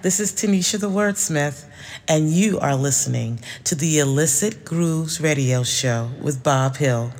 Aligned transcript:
Hi, 0.00 0.02
this 0.02 0.18
is 0.18 0.32
Tanisha 0.32 0.80
the 0.80 0.88
Wordsmith, 0.88 1.66
and 2.08 2.30
you 2.30 2.58
are 2.58 2.74
listening 2.74 3.38
to 3.64 3.74
the 3.74 3.98
Illicit 3.98 4.64
Grooves 4.64 5.20
Radio 5.20 5.62
Show 5.62 6.10
with 6.22 6.42
Bob 6.42 6.76
Hill. 6.76 7.12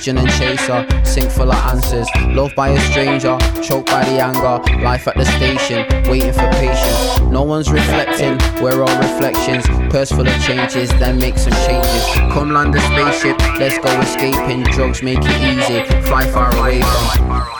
Question 0.00 0.16
and 0.16 0.30
chaser, 0.30 1.04
sink 1.04 1.30
full 1.30 1.52
of 1.52 1.58
answers. 1.66 2.08
Loved 2.28 2.56
by 2.56 2.70
a 2.70 2.80
stranger, 2.90 3.36
choked 3.62 3.90
by 3.90 4.02
the 4.04 4.18
anger. 4.18 4.56
Life 4.82 5.06
at 5.06 5.14
the 5.14 5.26
station, 5.26 5.84
waiting 6.10 6.32
for 6.32 6.48
patience. 6.52 7.20
No 7.30 7.42
one's 7.42 7.70
reflecting, 7.70 8.38
we're 8.62 8.82
all 8.82 8.98
reflections. 8.98 9.66
Purse 9.92 10.10
full 10.10 10.26
of 10.26 10.42
changes, 10.42 10.88
then 10.98 11.18
make 11.18 11.36
some 11.36 11.52
changes. 11.68 12.04
Come 12.32 12.50
land 12.50 12.74
a 12.74 12.80
spaceship, 12.80 13.38
let's 13.58 13.76
go 13.76 13.90
escaping. 14.00 14.62
Drugs 14.72 15.02
make 15.02 15.18
it 15.20 15.58
easy, 15.58 15.84
fly 16.08 16.26
far 16.26 16.50
away 16.56 16.80
from. 16.80 17.59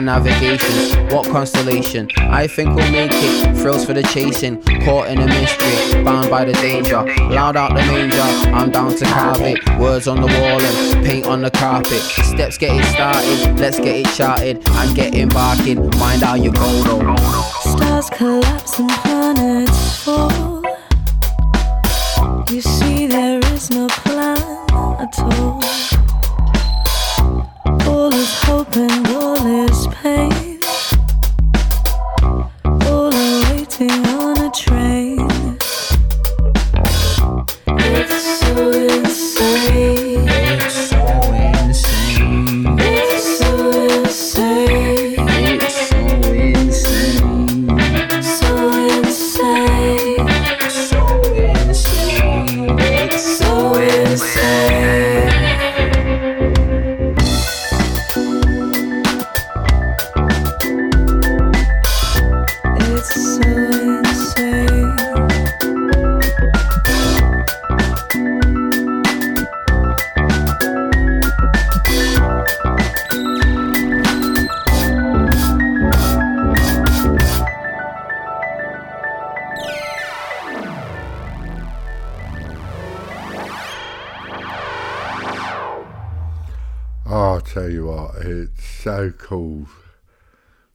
Navigations, 0.00 0.96
what 1.12 1.26
constellation? 1.26 2.08
I 2.18 2.46
think 2.46 2.74
we'll 2.74 2.90
make 2.90 3.10
it. 3.12 3.56
Thrills 3.56 3.84
for 3.84 3.92
the 3.92 4.02
chasing, 4.02 4.62
caught 4.84 5.08
in 5.08 5.18
a 5.20 5.26
mystery, 5.26 6.02
bound 6.02 6.30
by 6.30 6.44
the 6.44 6.52
danger. 6.54 7.02
Loud 7.28 7.56
out 7.56 7.70
the 7.70 7.82
manger, 7.82 8.20
I'm 8.50 8.70
down 8.70 8.94
to 8.96 9.04
carve 9.04 9.40
it. 9.42 9.58
Words 9.78 10.08
on 10.08 10.20
the 10.20 10.26
wall 10.26 10.60
and 10.60 11.04
paint 11.04 11.26
on 11.26 11.42
the 11.42 11.50
carpet. 11.50 12.00
Steps 12.00 12.58
get 12.58 12.74
it 12.74 12.84
started, 12.86 13.60
let's 13.60 13.78
get 13.78 13.96
it 13.96 14.06
charted 14.16 14.66
and 14.68 14.96
get 14.96 15.14
embarking. 15.14 15.90
Mind 15.98 16.22
how 16.22 16.34
you 16.34 16.50
go 16.52 16.82
though. 16.82 17.16
Stars 17.60 18.10
collapse 18.10 18.78
and 18.78 18.90
planets 18.90 20.02
fall. 20.02 20.31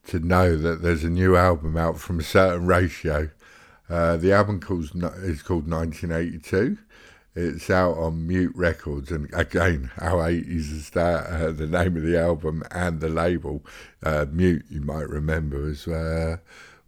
To 0.06 0.18
know 0.18 0.56
that 0.56 0.82
there's 0.82 1.04
a 1.04 1.10
new 1.10 1.36
album 1.36 1.76
out 1.76 1.98
from 1.98 2.20
a 2.20 2.22
certain 2.22 2.66
ratio. 2.66 3.30
Uh, 3.88 4.16
the 4.16 4.32
album 4.32 4.60
calls, 4.60 4.94
is 4.94 5.42
called 5.42 5.68
1982. 5.68 6.78
It's 7.34 7.70
out 7.70 7.96
on 7.96 8.26
Mute 8.26 8.52
Records, 8.56 9.12
and 9.12 9.32
again, 9.32 9.90
how 9.96 10.16
80s 10.16 10.72
is 10.72 10.90
that? 10.90 11.26
Uh, 11.26 11.52
the 11.52 11.66
name 11.66 11.96
of 11.96 12.02
the 12.02 12.18
album 12.18 12.64
and 12.70 13.00
the 13.00 13.08
label. 13.08 13.64
Uh, 14.02 14.26
Mute, 14.30 14.64
you 14.68 14.80
might 14.80 15.08
remember, 15.08 15.60
was, 15.60 15.86
uh, 15.86 16.38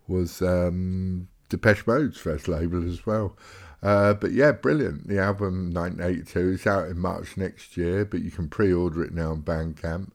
was 0.09 0.43
um, 0.43 1.29
Depeche 1.49 1.87
Mode's 1.87 2.19
first 2.19 2.49
label 2.49 2.85
as 2.87 3.07
well. 3.07 3.37
Uh, 3.83 4.15
but 4.15 4.33
yeah, 4.33 4.53
brilliant. 4.53 5.09
The 5.09 5.19
album 5.19 5.73
1982 5.73 6.41
is 6.51 6.67
out 6.67 6.89
in 6.89 6.99
March 6.99 7.37
next 7.37 7.77
year, 7.77 8.05
but 8.05 8.21
you 8.21 8.31
can 8.31 8.49
pre-order 8.49 9.05
it 9.05 9.15
now 9.15 9.31
on 9.31 9.43
Bandcamp. 9.43 10.11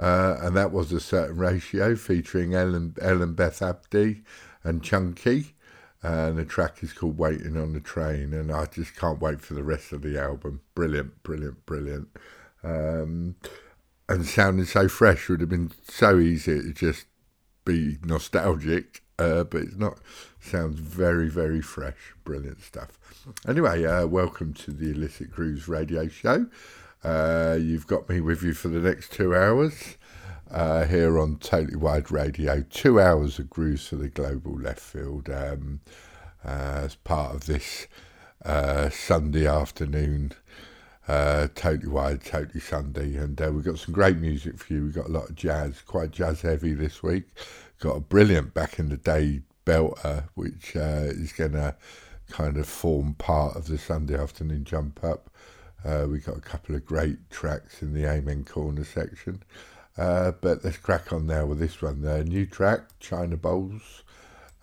Uh, 0.00 0.38
and 0.40 0.56
that 0.56 0.72
was 0.72 0.92
a 0.92 1.00
certain 1.00 1.36
ratio 1.36 1.94
featuring 1.94 2.54
Ellen, 2.54 2.96
Ellen 3.02 3.34
Beth 3.34 3.60
Abdi 3.60 4.22
and 4.64 4.82
Chunky. 4.82 5.54
And 6.02 6.38
the 6.38 6.46
track 6.46 6.82
is 6.82 6.94
called 6.94 7.18
Waiting 7.18 7.58
on 7.58 7.74
the 7.74 7.80
Train. 7.80 8.32
And 8.32 8.50
I 8.50 8.64
just 8.64 8.96
can't 8.96 9.20
wait 9.20 9.42
for 9.42 9.52
the 9.52 9.62
rest 9.62 9.92
of 9.92 10.00
the 10.00 10.18
album. 10.18 10.62
Brilliant, 10.74 11.22
brilliant, 11.22 11.66
brilliant. 11.66 12.08
Um, 12.64 13.36
and 14.08 14.26
sounding 14.26 14.64
so 14.64 14.88
fresh 14.88 15.28
would 15.28 15.40
have 15.40 15.50
been 15.50 15.72
so 15.88 16.18
easy 16.18 16.60
to 16.62 16.72
just 16.72 17.04
be 17.64 17.98
nostalgic, 18.02 19.02
uh, 19.18 19.44
but 19.44 19.62
it's 19.62 19.76
not. 19.76 19.98
Sounds 20.40 20.80
very, 20.80 21.28
very 21.28 21.60
fresh. 21.60 22.14
Brilliant 22.24 22.62
stuff. 22.62 22.98
Anyway, 23.46 23.84
uh, 23.84 24.06
welcome 24.06 24.54
to 24.54 24.72
the 24.72 24.90
Illicit 24.90 25.30
Grooves 25.30 25.68
radio 25.68 26.08
show. 26.08 26.46
Uh, 27.02 27.56
you've 27.58 27.86
got 27.86 28.08
me 28.10 28.20
with 28.20 28.42
you 28.42 28.52
for 28.52 28.68
the 28.68 28.78
next 28.78 29.12
two 29.12 29.34
hours 29.34 29.96
uh, 30.50 30.84
here 30.84 31.18
on 31.18 31.38
Totally 31.38 31.76
Wired 31.76 32.10
Radio. 32.10 32.62
Two 32.68 33.00
hours 33.00 33.38
of 33.38 33.48
grooves 33.48 33.86
for 33.86 33.96
the 33.96 34.08
global 34.08 34.52
left 34.52 34.80
field 34.80 35.30
um, 35.30 35.80
uh, 36.44 36.82
as 36.84 36.96
part 36.96 37.34
of 37.34 37.46
this 37.46 37.86
uh, 38.44 38.90
Sunday 38.90 39.46
afternoon. 39.46 40.32
Uh, 41.08 41.48
totally 41.54 41.88
wired, 41.88 42.22
totally 42.22 42.60
Sunday, 42.60 43.16
and 43.16 43.40
uh, 43.40 43.50
we've 43.50 43.64
got 43.64 43.78
some 43.78 43.94
great 43.94 44.18
music 44.18 44.58
for 44.58 44.74
you. 44.74 44.84
We've 44.84 44.94
got 44.94 45.08
a 45.08 45.12
lot 45.12 45.30
of 45.30 45.34
jazz, 45.34 45.80
quite 45.80 46.10
jazz 46.10 46.42
heavy 46.42 46.74
this 46.74 47.02
week. 47.02 47.28
got 47.80 47.96
a 47.96 48.00
brilliant 48.00 48.52
back 48.52 48.78
in 48.78 48.90
the 48.90 48.98
day 48.98 49.40
belter, 49.64 50.28
which 50.34 50.76
is 50.76 51.32
going 51.32 51.52
to 51.52 51.74
kind 52.28 52.58
of 52.58 52.68
form 52.68 53.14
part 53.14 53.56
of 53.56 53.66
the 53.66 53.78
Sunday 53.78 54.20
afternoon 54.20 54.64
jump 54.64 55.02
up. 55.02 55.29
Uh, 55.84 56.06
we 56.10 56.18
got 56.18 56.36
a 56.36 56.40
couple 56.40 56.74
of 56.74 56.84
great 56.84 57.30
tracks 57.30 57.82
in 57.82 57.94
the 57.94 58.08
Amen 58.08 58.44
Corner 58.44 58.84
section. 58.84 59.42
Uh, 59.96 60.32
but 60.40 60.64
let's 60.64 60.76
crack 60.76 61.12
on 61.12 61.26
now 61.26 61.46
with 61.46 61.58
this 61.58 61.82
one. 61.82 62.02
The 62.02 62.24
new 62.24 62.46
track, 62.46 62.80
China 63.00 63.36
Bowls, 63.36 64.02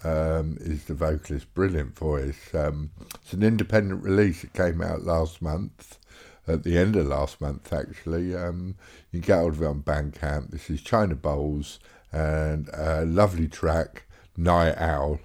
um, 0.03 0.57
is 0.59 0.85
the 0.85 0.93
vocalist. 0.93 1.53
Brilliant 1.53 1.95
voice. 1.95 2.53
Um, 2.53 2.91
it's 3.21 3.33
an 3.33 3.43
independent 3.43 4.03
release. 4.03 4.43
It 4.43 4.53
came 4.53 4.81
out 4.81 5.03
last 5.03 5.41
month, 5.41 5.99
at 6.47 6.63
the 6.63 6.77
end 6.77 6.95
of 6.95 7.07
last 7.07 7.41
month, 7.41 7.73
actually. 7.73 8.35
Um, 8.35 8.75
you 9.11 9.19
can 9.19 9.27
get 9.27 9.39
hold 9.39 9.53
of 9.53 9.61
it 9.61 9.65
on 9.65 9.81
Bandcamp. 9.81 10.51
This 10.51 10.69
is 10.69 10.81
China 10.81 11.15
Bowls 11.15 11.79
and 12.11 12.69
a 12.73 13.05
lovely 13.05 13.47
track, 13.47 14.03
Night 14.37 14.77
Owl. 14.77 15.19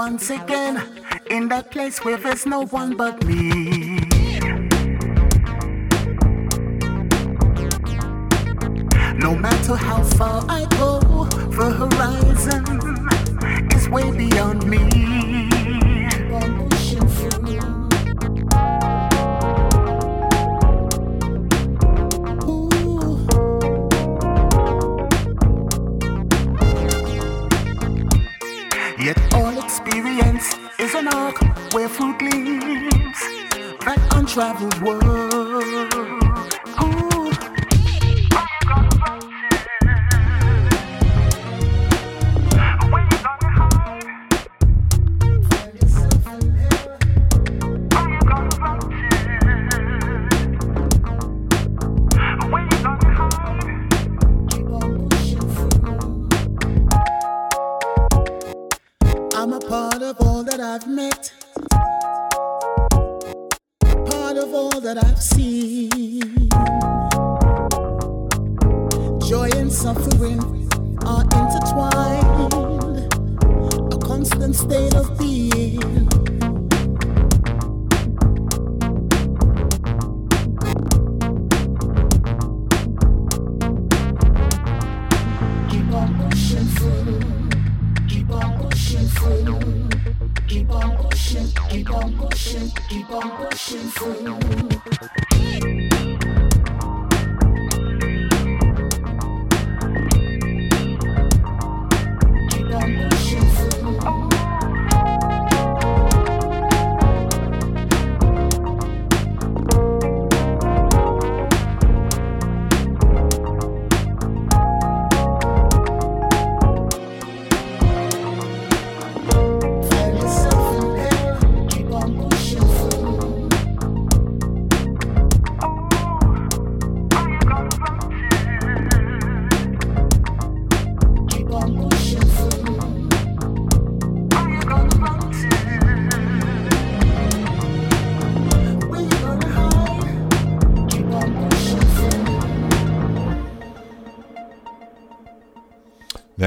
Once 0.00 0.30
again 0.30 0.82
in 1.30 1.46
that 1.50 1.70
place 1.70 2.02
where 2.02 2.16
there's 2.16 2.46
no 2.46 2.64
one 2.68 2.96
but 2.96 3.22
me. 3.26 3.69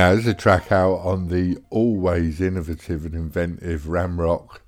Now, 0.04 0.12
there's 0.12 0.28
a 0.28 0.34
track 0.34 0.70
out 0.70 0.96
on 0.96 1.30
the 1.30 1.58
always 1.70 2.42
innovative 2.42 3.06
and 3.06 3.16
inventive 3.16 3.84
Ramrock 3.84 4.60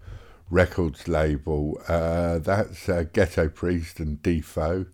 Records 0.50 1.10
label. 1.10 1.78
Uh, 1.90 2.40
that's 2.40 2.88
uh, 2.88 3.04
Ghetto 3.12 3.50
Priest 3.50 4.00
and 4.00 4.24
D.Foe. 4.24 4.86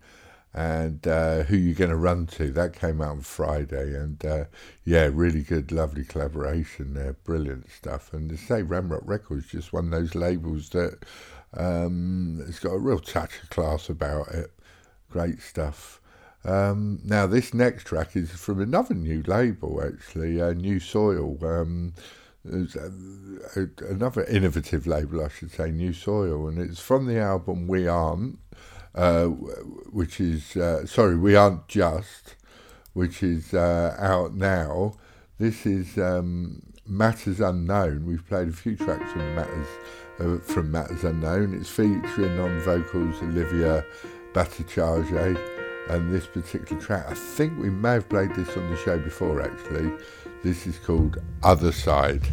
And 0.51 1.07
uh, 1.07 1.43
Who 1.43 1.57
You 1.57 1.75
Gonna 1.75 1.95
Run 1.95 2.25
To? 2.25 2.51
That 2.51 2.73
came 2.73 3.03
out 3.03 3.09
on 3.11 3.21
Friday. 3.21 3.93
And 3.95 4.25
uh, 4.25 4.45
yeah, 4.83 5.11
really 5.13 5.43
good, 5.43 5.71
lovely 5.71 6.03
collaboration 6.03 6.95
there. 6.95 7.13
Brilliant 7.13 7.69
stuff. 7.69 8.11
And 8.11 8.27
to 8.31 8.35
say 8.35 8.63
Ramrock 8.63 9.03
Records 9.05 9.45
just 9.45 9.71
one 9.71 9.85
of 9.85 9.91
those 9.91 10.15
labels 10.15 10.69
that 10.69 11.05
um, 11.55 12.43
it's 12.47 12.57
got 12.57 12.71
a 12.71 12.79
real 12.79 12.97
touch 12.97 13.43
of 13.43 13.51
class 13.51 13.89
about 13.89 14.29
it. 14.29 14.49
Great 15.07 15.39
stuff. 15.39 16.00
Um, 16.43 16.99
now, 17.03 17.27
this 17.27 17.53
next 17.53 17.85
track 17.85 18.15
is 18.15 18.31
from 18.31 18.61
another 18.61 18.95
new 18.95 19.23
label, 19.27 19.81
actually, 19.83 20.41
uh, 20.41 20.53
New 20.53 20.79
Soil. 20.79 21.37
Um, 21.43 21.93
a, 22.45 23.59
a, 23.59 23.67
another 23.89 24.23
innovative 24.25 24.87
label, 24.87 25.23
I 25.23 25.29
should 25.29 25.51
say, 25.51 25.71
New 25.71 25.93
Soil, 25.93 26.47
and 26.47 26.57
it's 26.57 26.79
from 26.79 27.05
the 27.05 27.19
album 27.19 27.67
We 27.67 27.87
Aren't, 27.87 28.39
uh, 28.95 29.25
which 29.25 30.19
is, 30.19 30.55
uh, 30.57 30.85
sorry, 30.85 31.15
We 31.15 31.35
Aren't 31.35 31.67
Just, 31.67 32.35
which 32.93 33.21
is 33.21 33.53
uh, 33.53 33.95
out 33.99 34.33
now. 34.33 34.93
This 35.37 35.65
is 35.65 35.97
um, 35.97 36.61
Matters 36.87 37.39
Unknown. 37.39 38.05
We've 38.05 38.27
played 38.27 38.49
a 38.49 38.53
few 38.53 38.75
tracks 38.75 39.11
from 39.11 39.35
Matters, 39.35 39.67
uh, 40.19 40.37
from 40.39 40.71
Matters 40.71 41.03
Unknown. 41.03 41.53
It's 41.53 41.69
featuring 41.69 42.39
on 42.39 42.59
vocals 42.61 43.21
Olivia 43.21 43.85
Bhattacharjee 44.33 45.60
and 45.91 46.13
this 46.13 46.25
particular 46.25 46.81
track, 46.81 47.05
I 47.09 47.13
think 47.13 47.59
we 47.59 47.69
may 47.69 47.93
have 47.93 48.07
played 48.07 48.33
this 48.33 48.55
on 48.55 48.69
the 48.69 48.77
show 48.77 48.97
before 48.97 49.41
actually. 49.41 49.91
This 50.41 50.65
is 50.65 50.79
called 50.79 51.17
Other 51.43 51.73
Side. 51.73 52.23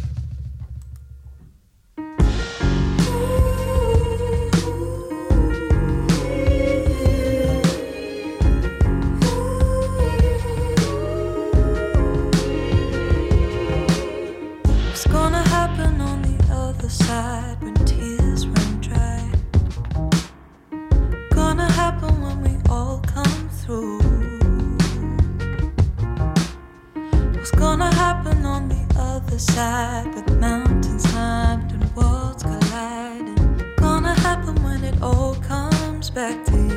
Side, 29.59 30.07
but 30.15 30.31
mountains 30.39 31.05
climbed 31.07 31.69
and 31.73 31.83
worlds 31.93 32.43
colliding. 32.43 33.75
Gonna 33.75 34.15
happen 34.27 34.55
when 34.63 34.81
it 34.85 35.01
all 35.01 35.35
comes 35.51 36.09
back 36.09 36.45
to 36.45 36.55
you. 36.55 36.68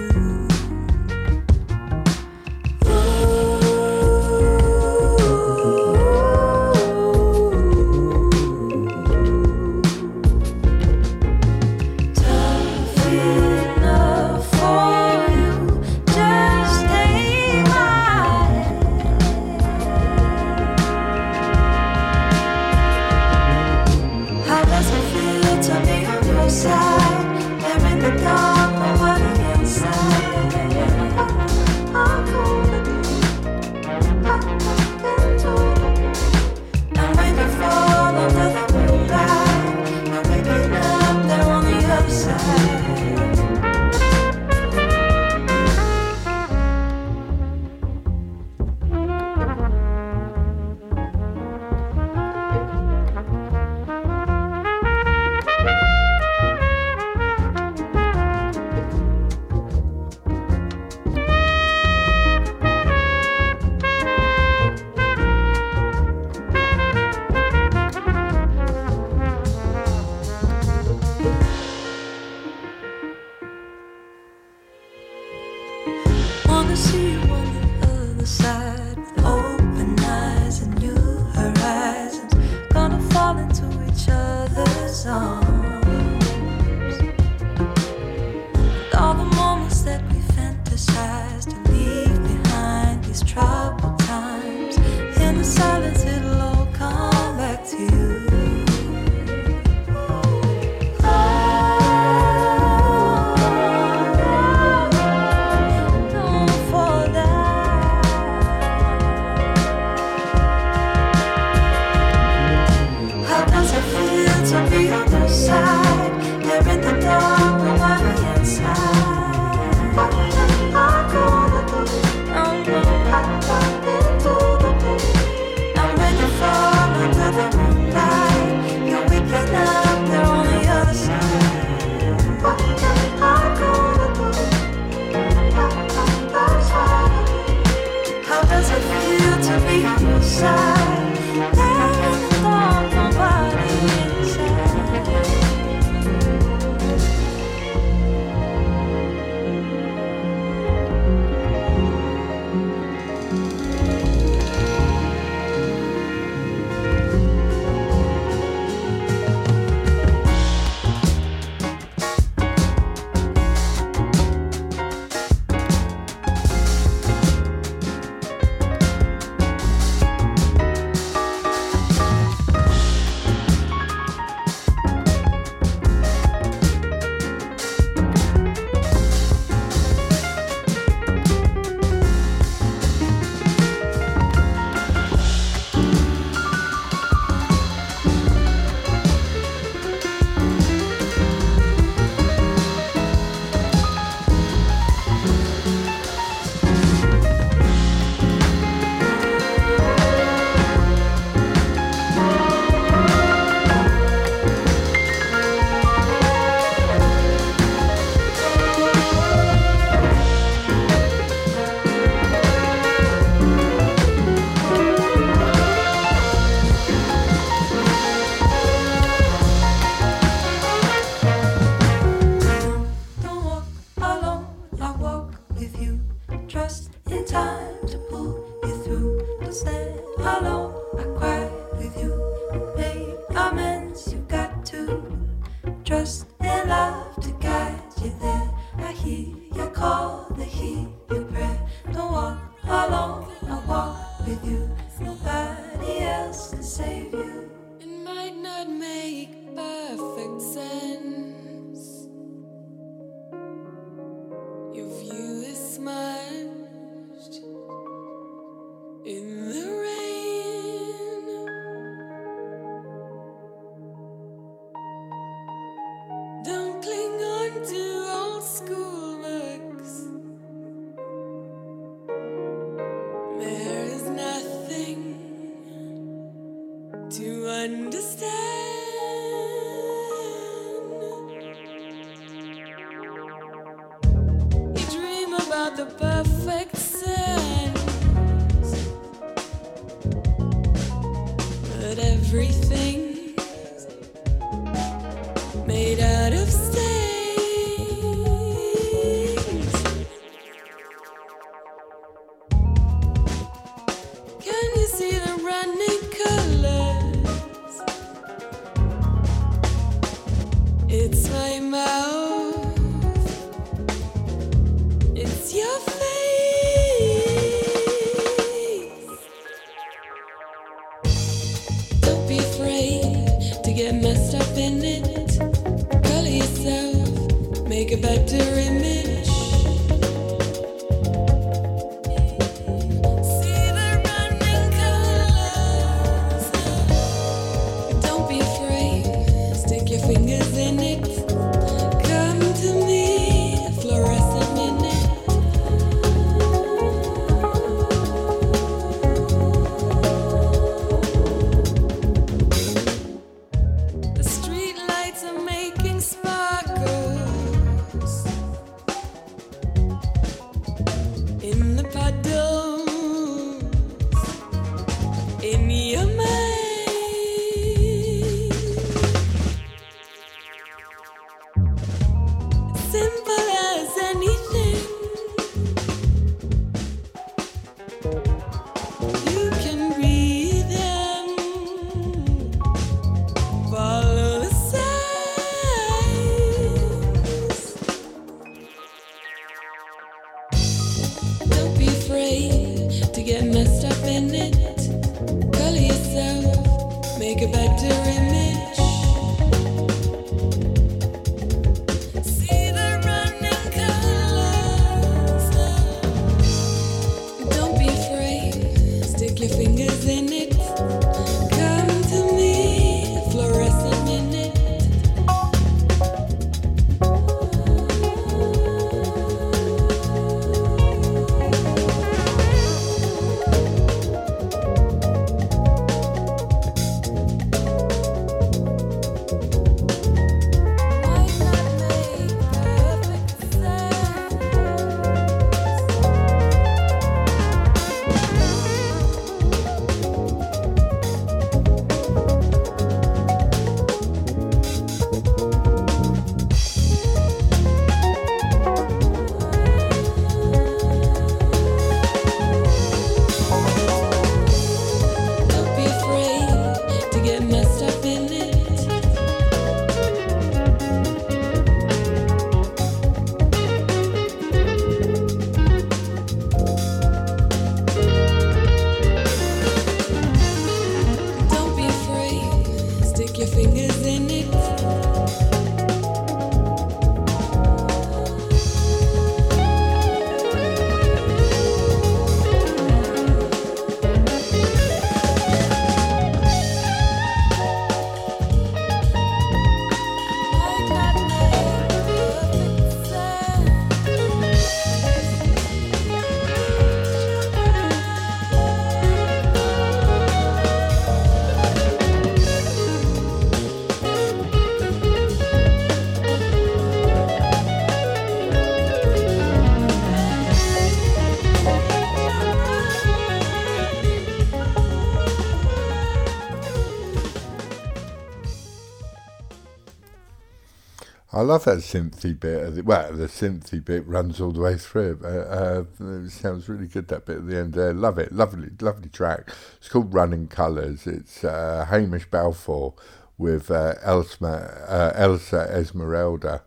I 521.43 521.45
love 521.45 521.65
that 521.65 521.79
synthy 521.79 522.39
bit. 522.39 522.85
Well, 522.85 523.15
the 523.15 523.27
synthy 523.27 523.85
bit 523.85 524.07
runs 524.07 524.41
all 524.41 524.53
the 524.53 524.61
way 524.61 524.77
through. 524.77 525.19
Uh, 525.25 525.83
uh, 526.01 526.05
it 526.23 526.31
sounds 526.31 526.69
really 526.69 526.87
good 526.87 527.09
that 527.09 527.27
bit 527.27 527.39
at 527.39 527.49
the 527.49 527.57
end 527.57 527.73
there. 527.73 527.93
Love 527.93 528.21
it. 528.21 528.31
Lovely, 528.31 528.69
lovely 528.81 529.09
track. 529.09 529.51
It's 529.79 529.89
called 529.89 530.15
Running 530.15 530.47
Colours. 530.47 531.05
It's 531.05 531.43
uh, 531.43 531.87
Hamish 531.91 532.31
Balfour 532.31 532.95
with 533.39 533.73
uh, 533.73 533.95
Elsa, 534.05 534.87
uh, 534.89 535.21
Elsa 535.21 535.63
Esmeralda. 535.69 536.63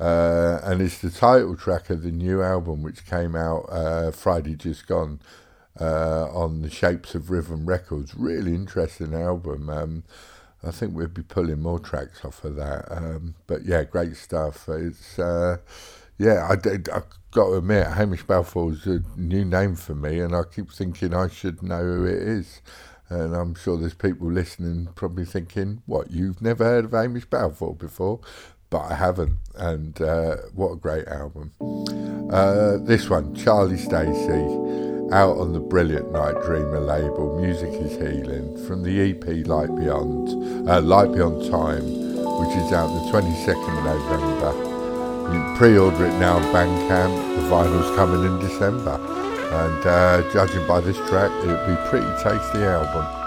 Uh, 0.00 0.58
and 0.64 0.82
it's 0.82 0.98
the 0.98 1.10
title 1.10 1.56
track 1.56 1.88
of 1.88 2.02
the 2.02 2.10
new 2.10 2.42
album, 2.42 2.82
which 2.82 3.06
came 3.06 3.36
out 3.36 4.12
Friday 4.12 4.56
just 4.56 4.88
gone 4.88 5.20
on 5.78 6.62
the 6.62 6.70
Shapes 6.70 7.14
of 7.14 7.30
Rhythm 7.30 7.64
Records. 7.64 8.16
Really 8.16 8.56
interesting 8.56 9.14
album. 9.14 9.70
Um, 9.70 10.02
I 10.62 10.70
think 10.70 10.94
we'll 10.94 11.08
be 11.08 11.22
pulling 11.22 11.60
more 11.62 11.78
tracks 11.78 12.24
off 12.24 12.44
of 12.44 12.56
that. 12.56 12.90
Um, 12.90 13.34
but 13.46 13.64
yeah, 13.64 13.84
great 13.84 14.16
stuff. 14.16 14.68
It's 14.68 15.18
uh, 15.18 15.58
yeah, 16.18 16.46
I 16.50 16.56
did. 16.56 16.88
I 16.88 17.02
got 17.30 17.46
to 17.48 17.54
admit, 17.56 17.86
Hamish 17.88 18.24
Balfour's 18.24 18.86
a 18.86 19.02
new 19.16 19.44
name 19.44 19.76
for 19.76 19.94
me, 19.94 20.20
and 20.20 20.34
I 20.34 20.42
keep 20.44 20.72
thinking 20.72 21.14
I 21.14 21.28
should 21.28 21.62
know 21.62 21.82
who 21.82 22.04
it 22.04 22.22
is. 22.22 22.62
And 23.08 23.36
I'm 23.36 23.54
sure 23.54 23.76
there's 23.78 23.94
people 23.94 24.30
listening 24.32 24.88
probably 24.94 25.24
thinking, 25.24 25.82
"What? 25.86 26.10
You've 26.10 26.42
never 26.42 26.64
heard 26.64 26.86
of 26.86 26.92
Hamish 26.92 27.26
Balfour 27.26 27.74
before?" 27.74 28.20
But 28.76 28.92
I 28.92 28.94
haven't, 28.94 29.38
and 29.54 30.02
uh, 30.02 30.36
what 30.54 30.72
a 30.72 30.76
great 30.76 31.08
album. 31.08 31.50
Uh, 32.30 32.76
this 32.76 33.08
one, 33.08 33.34
Charlie 33.34 33.78
Stacey 33.78 34.44
out 35.10 35.38
on 35.38 35.54
the 35.54 35.60
brilliant 35.60 36.12
Night 36.12 36.34
Dreamer 36.42 36.80
label, 36.80 37.40
Music 37.40 37.70
is 37.72 37.92
Healing, 37.92 38.62
from 38.66 38.82
the 38.82 39.00
EP 39.00 39.46
Light 39.46 39.74
Beyond, 39.74 40.68
uh, 40.68 40.82
Light 40.82 41.10
Beyond 41.10 41.50
Time, 41.50 41.84
which 41.86 42.54
is 42.58 42.70
out 42.74 42.92
the 42.92 43.18
22nd 43.18 43.78
of 43.78 43.84
November. 43.88 45.32
You 45.32 45.56
pre-order 45.56 46.04
it 46.04 46.18
now 46.20 46.36
on 46.36 46.42
Bandcamp. 46.52 47.36
The 47.36 47.42
vinyl's 47.48 47.96
coming 47.96 48.30
in 48.30 48.38
December, 48.40 49.00
and 49.00 49.86
uh, 49.86 50.32
judging 50.34 50.66
by 50.66 50.82
this 50.82 50.98
track, 51.08 51.30
it'll 51.44 51.66
be 51.66 51.76
pretty 51.88 52.12
tasty 52.22 52.62
album. 52.62 53.25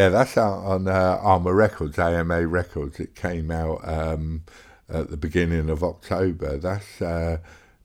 Yeah, 0.00 0.08
that's 0.08 0.38
out 0.38 0.64
on 0.64 0.88
uh, 0.88 1.18
Armour 1.20 1.52
Records, 1.52 1.98
AMA 1.98 2.46
Records. 2.46 2.98
It 3.00 3.14
came 3.14 3.50
out 3.50 3.86
um, 3.86 4.44
at 4.88 5.10
the 5.10 5.18
beginning 5.18 5.68
of 5.68 5.84
October. 5.84 6.56
That's 6.56 7.02
uh, 7.02 7.36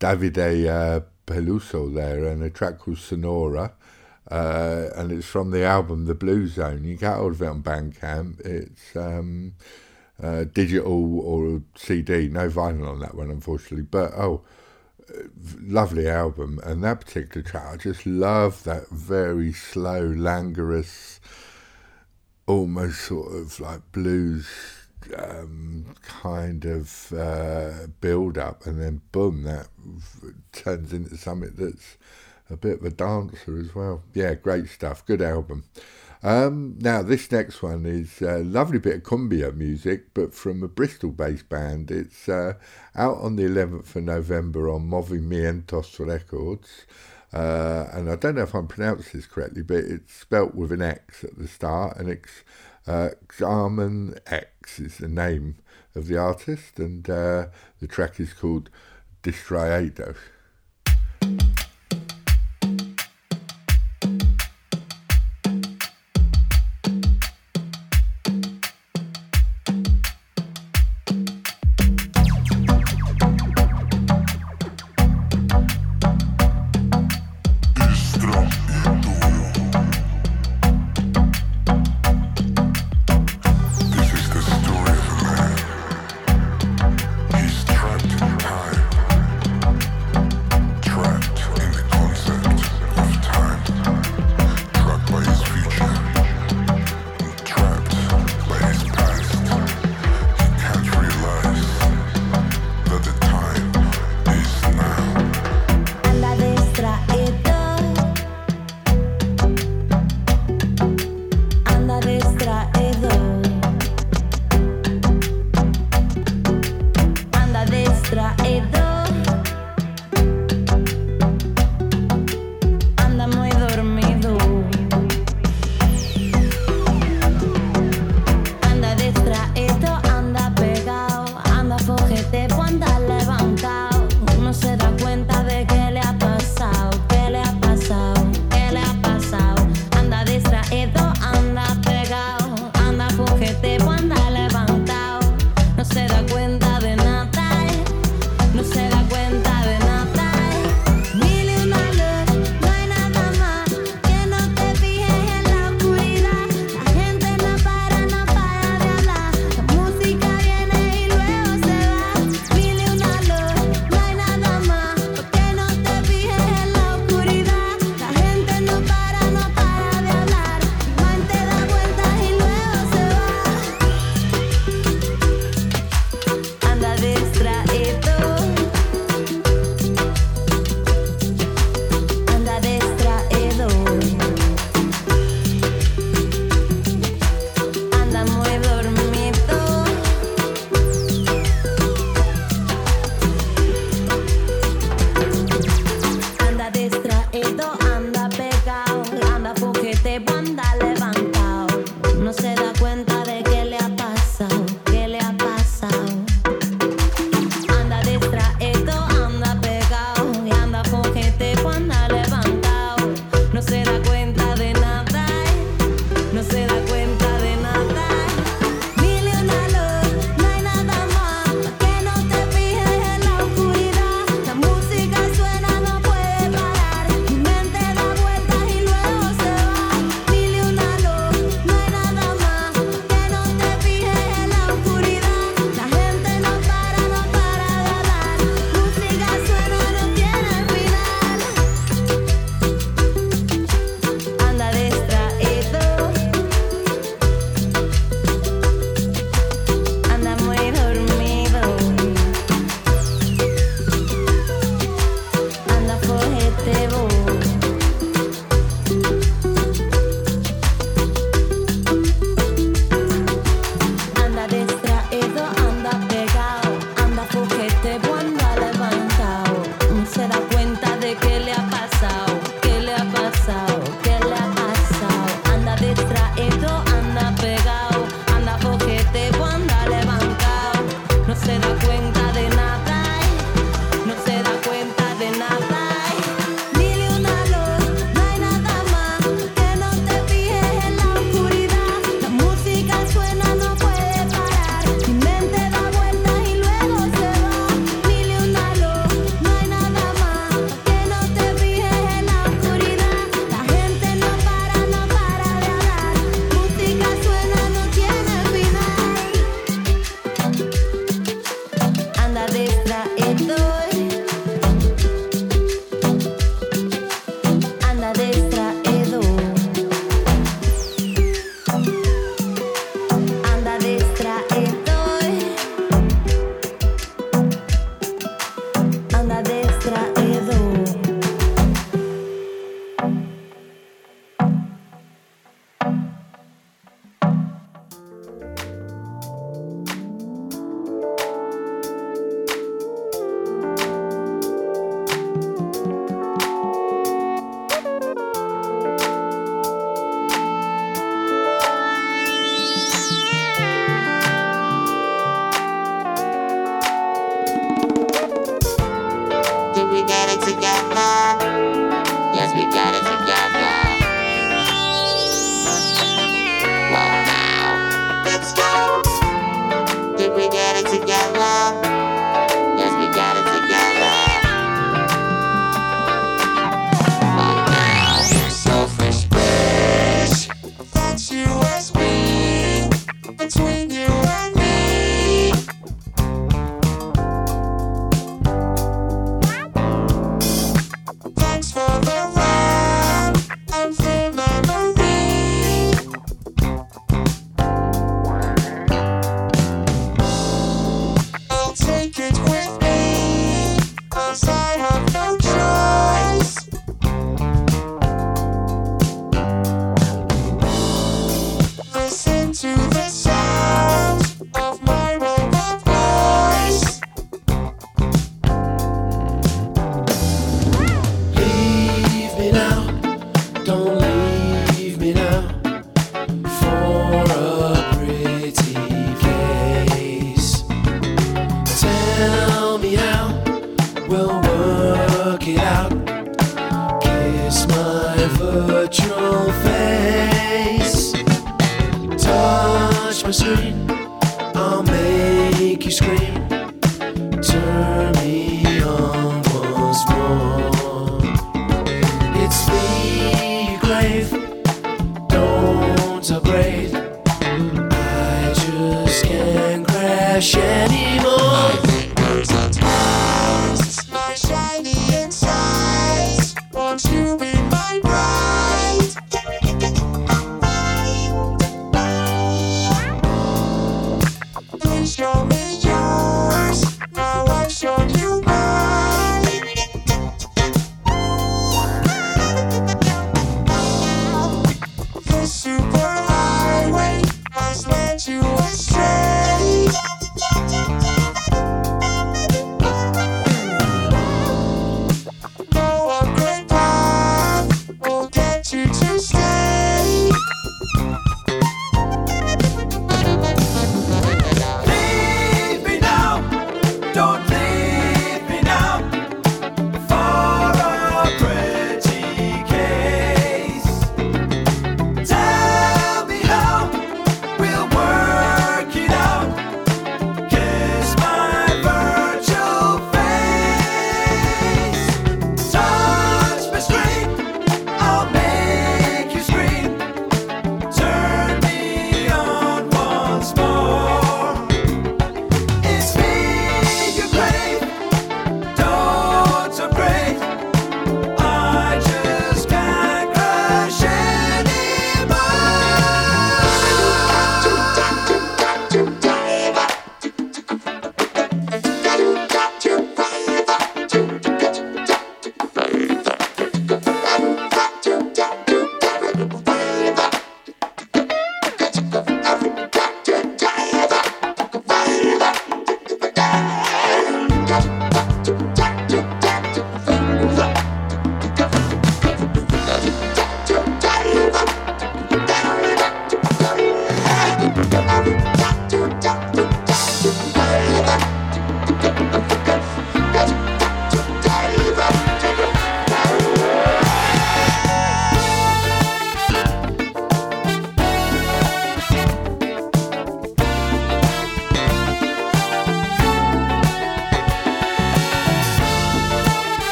Davide 0.00 0.68
uh, 0.68 1.00
Peluso 1.26 1.94
there, 1.94 2.24
and 2.24 2.42
a 2.42 2.48
track 2.48 2.78
called 2.78 2.96
Sonora. 2.96 3.74
Uh, 4.30 4.86
and 4.96 5.12
it's 5.12 5.26
from 5.26 5.50
the 5.50 5.64
album 5.64 6.06
The 6.06 6.14
Blue 6.14 6.48
Zone. 6.48 6.82
You 6.84 6.96
get 6.96 7.14
hold 7.14 7.32
of 7.32 7.42
it 7.42 7.46
on 7.46 7.62
Bandcamp. 7.62 8.40
It's 8.40 8.96
um, 8.96 9.52
uh, 10.22 10.44
digital 10.44 11.20
or 11.20 11.60
CD, 11.76 12.30
no 12.30 12.48
vinyl 12.48 12.88
on 12.88 13.00
that 13.00 13.16
one, 13.16 13.30
unfortunately. 13.30 13.82
But 13.82 14.14
oh, 14.14 14.44
lovely 15.60 16.08
album. 16.08 16.58
And 16.64 16.82
that 16.84 17.02
particular 17.02 17.46
track, 17.46 17.66
I 17.70 17.76
just 17.76 18.06
love 18.06 18.64
that 18.64 18.88
very 18.88 19.52
slow, 19.52 20.06
languorous 20.06 21.17
almost 22.48 23.02
sort 23.02 23.32
of 23.32 23.60
like 23.60 23.92
blues 23.92 24.48
um, 25.16 25.94
kind 26.02 26.64
of 26.64 27.12
uh, 27.12 27.86
build 28.00 28.38
up, 28.38 28.66
and 28.66 28.82
then 28.82 29.02
boom, 29.12 29.44
that 29.44 29.68
turns 30.52 30.92
into 30.92 31.16
something 31.16 31.54
that's 31.56 31.96
a 32.50 32.56
bit 32.56 32.80
of 32.80 32.84
a 32.84 32.90
dancer 32.90 33.58
as 33.58 33.74
well. 33.74 34.02
Yeah, 34.14 34.34
great 34.34 34.68
stuff. 34.68 35.04
Good 35.06 35.22
album. 35.22 35.64
Um, 36.22 36.76
now, 36.80 37.02
this 37.02 37.30
next 37.30 37.62
one 37.62 37.86
is 37.86 38.20
a 38.22 38.38
lovely 38.38 38.78
bit 38.78 38.96
of 38.96 39.02
cumbia 39.04 39.54
music, 39.54 40.12
but 40.14 40.34
from 40.34 40.62
a 40.62 40.68
Bristol 40.68 41.10
based 41.10 41.48
band. 41.48 41.90
It's 41.90 42.28
uh, 42.28 42.54
out 42.96 43.18
on 43.18 43.36
the 43.36 43.44
11th 43.44 43.94
of 43.94 44.02
November 44.02 44.68
on 44.68 44.90
Movimientos 44.90 46.04
Records. 46.04 46.86
Uh, 47.32 47.86
and 47.92 48.10
I 48.10 48.16
don't 48.16 48.36
know 48.36 48.42
if 48.42 48.54
I'm 48.54 48.68
pronouncing 48.68 49.20
this 49.20 49.26
correctly, 49.26 49.62
but 49.62 49.78
it's 49.78 50.14
spelt 50.14 50.54
with 50.54 50.72
an 50.72 50.82
X 50.82 51.24
at 51.24 51.36
the 51.36 51.48
start, 51.48 51.96
and 51.98 52.08
it's 52.08 52.42
uh, 52.86 53.10
Xaman 53.28 54.18
X 54.26 54.78
is 54.78 54.98
the 54.98 55.08
name 55.08 55.56
of 55.94 56.06
the 56.06 56.16
artist, 56.16 56.78
and 56.78 57.08
uh, 57.08 57.46
the 57.80 57.86
track 57.86 58.18
is 58.18 58.32
called 58.32 58.70
Distraído. 59.22 60.16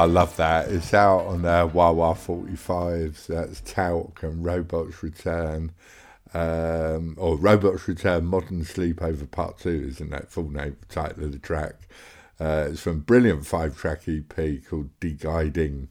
I 0.00 0.04
love 0.04 0.34
that. 0.36 0.70
It's 0.70 0.94
out 0.94 1.26
on 1.26 1.44
uh, 1.44 1.66
Wah 1.66 1.92
Wah 1.92 2.14
45s. 2.14 3.26
That's 3.26 3.60
Talc 3.60 4.22
and 4.22 4.42
Robots 4.42 5.02
Return. 5.02 5.72
Um, 6.32 7.16
or 7.18 7.36
Robots 7.36 7.86
Return 7.86 8.24
Modern 8.24 8.64
Sleepover 8.64 9.30
Part 9.30 9.58
2, 9.58 9.88
isn't 9.90 10.08
that 10.08 10.32
full 10.32 10.50
name, 10.50 10.78
title 10.88 11.24
of 11.24 11.32
the 11.32 11.38
track? 11.38 11.74
Uh, 12.40 12.68
it's 12.70 12.80
from 12.80 13.00
brilliant 13.00 13.44
five 13.44 13.76
track 13.76 14.04
EP 14.08 14.64
called 14.64 14.88
De-Guiding. 15.00 15.88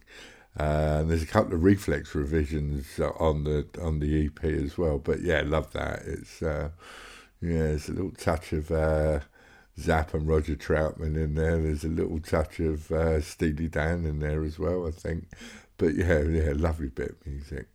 Uh, 0.60 0.98
and 1.02 1.12
there's 1.12 1.22
a 1.22 1.28
couple 1.28 1.54
of 1.54 1.64
reflex 1.64 2.16
revisions 2.16 3.00
on 3.20 3.44
the 3.44 3.68
on 3.80 4.00
the 4.00 4.26
EP 4.26 4.44
as 4.44 4.76
well. 4.76 4.98
But 4.98 5.22
yeah, 5.22 5.44
love 5.46 5.72
that. 5.74 6.02
It's 6.08 6.42
uh, 6.42 6.72
yeah, 7.42 7.60
there's 7.60 7.90
a 7.90 7.94
little 7.94 8.12
touch 8.12 8.54
of 8.54 8.72
uh, 8.72 9.20
Zapp 9.80 10.14
and 10.14 10.28
Roger 10.28 10.56
Troutman 10.56 11.16
in 11.16 11.36
there. 11.36 11.58
There's 11.58 11.84
a 11.84 11.90
little 11.90 12.20
touch 12.20 12.60
of 12.60 12.92
uh, 12.92 13.22
Steely 13.22 13.68
Dan 13.68 14.06
in 14.06 14.20
there 14.20 14.44
as 14.44 14.60
well, 14.60 14.88
I 14.88 14.92
think. 14.92 15.26
But 15.78 15.96
yeah, 15.96 16.22
yeah, 16.24 16.52
lovely 16.56 16.90
bit 16.90 17.12
of 17.12 17.26
music. 17.26 17.68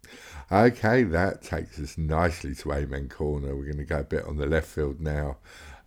Okay, 0.53 1.05
that 1.05 1.43
takes 1.43 1.81
us 1.81 1.97
nicely 1.97 2.55
to 2.57 2.73
Amen 2.73 3.09
Corner. 3.09 3.57
We're 3.57 3.65
going 3.65 3.79
to 3.79 3.85
go 3.85 4.01
a 4.01 4.05
bit 4.05 4.27
on 4.27 4.37
the 4.37 4.47
left 4.47 4.69
field 4.69 5.01
now, 5.01 5.39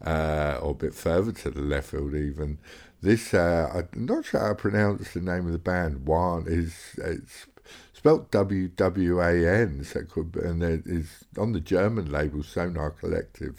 uh, 0.04 0.58
or 0.62 0.72
a 0.72 0.74
bit 0.74 0.96
further 0.96 1.32
to 1.32 1.52
the 1.52 1.62
left 1.62 1.92
field 1.92 2.16
even. 2.16 2.58
This, 3.02 3.36
uh, 3.36 3.72
I'm 3.72 4.06
not 4.06 4.26
sure 4.26 4.40
how 4.40 4.50
to 4.50 4.56
pronounce 4.56 5.14
the 5.14 5.22
name 5.22 5.46
of 5.46 5.52
the 5.52 5.60
band. 5.60 6.08
One 6.08 6.46
is 6.48 6.74
it's 6.98 7.46
spelt 7.94 8.32
W 8.32 8.68
W 8.70 9.22
A 9.22 9.48
N, 9.48 9.84
so 9.84 10.02
could, 10.04 10.36
and 10.38 10.64
it 10.64 10.88
is 10.88 11.26
on 11.38 11.52
the 11.52 11.60
German 11.60 12.12
label 12.12 12.42
Sonar 12.42 12.92
Kollectiv. 12.92 13.58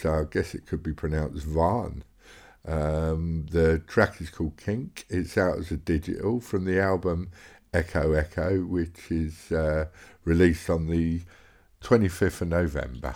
So 0.00 0.14
I 0.14 0.24
guess 0.24 0.54
it 0.54 0.64
could 0.64 0.82
be 0.82 0.94
pronounced 0.94 1.44
Van. 1.44 2.04
Um, 2.66 3.44
the 3.50 3.80
track 3.86 4.18
is 4.22 4.30
called 4.30 4.56
Kink. 4.56 5.04
It's 5.10 5.36
out 5.36 5.58
as 5.58 5.70
a 5.70 5.76
digital 5.76 6.40
from 6.40 6.64
the 6.64 6.80
album 6.80 7.30
Echo 7.74 8.12
Echo, 8.12 8.60
which 8.60 9.10
is 9.10 9.52
uh, 9.52 9.88
released 10.24 10.70
on 10.70 10.86
the 10.86 11.20
25th 11.82 12.40
of 12.40 12.48
November. 12.48 13.14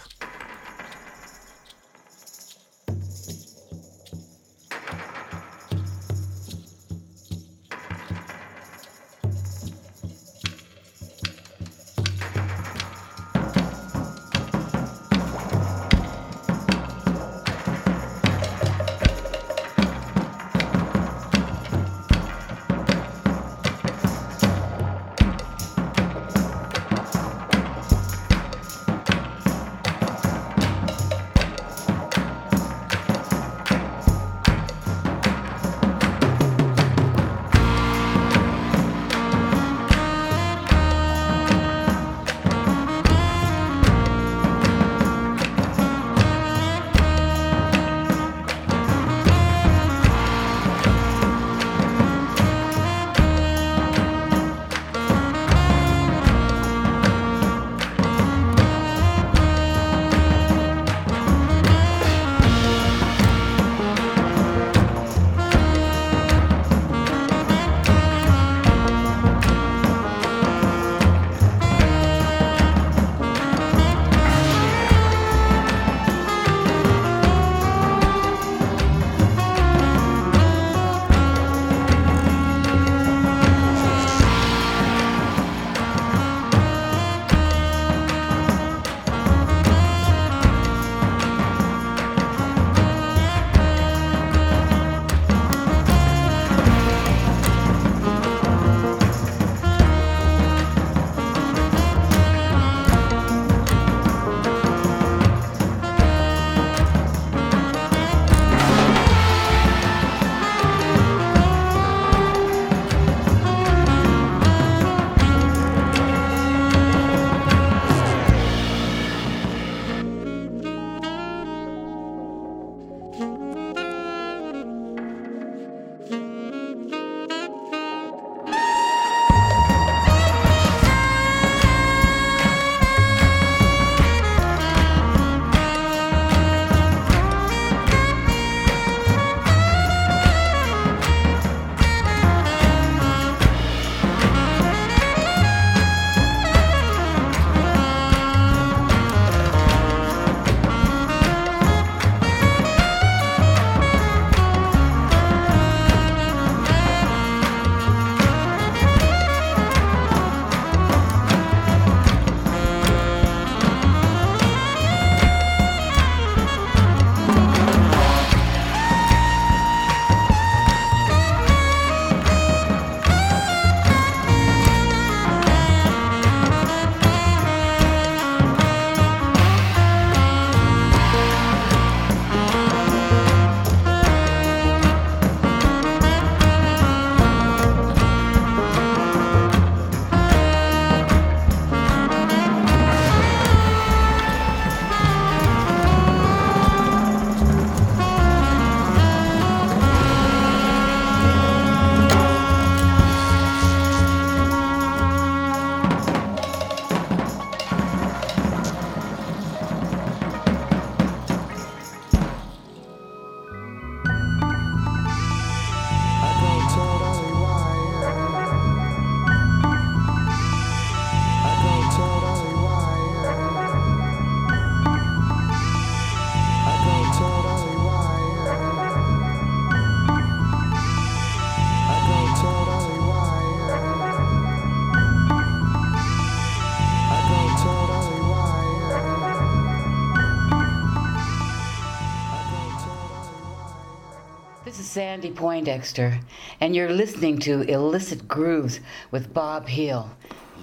Sandy 244.95 245.33
Poindexter, 245.33 246.21
and 246.61 246.77
you're 246.77 246.93
listening 246.93 247.41
to 247.41 247.63
Illicit 247.63 248.29
Grooves 248.29 248.79
with 249.11 249.35
Bob 249.35 249.67
Hill. 249.67 250.09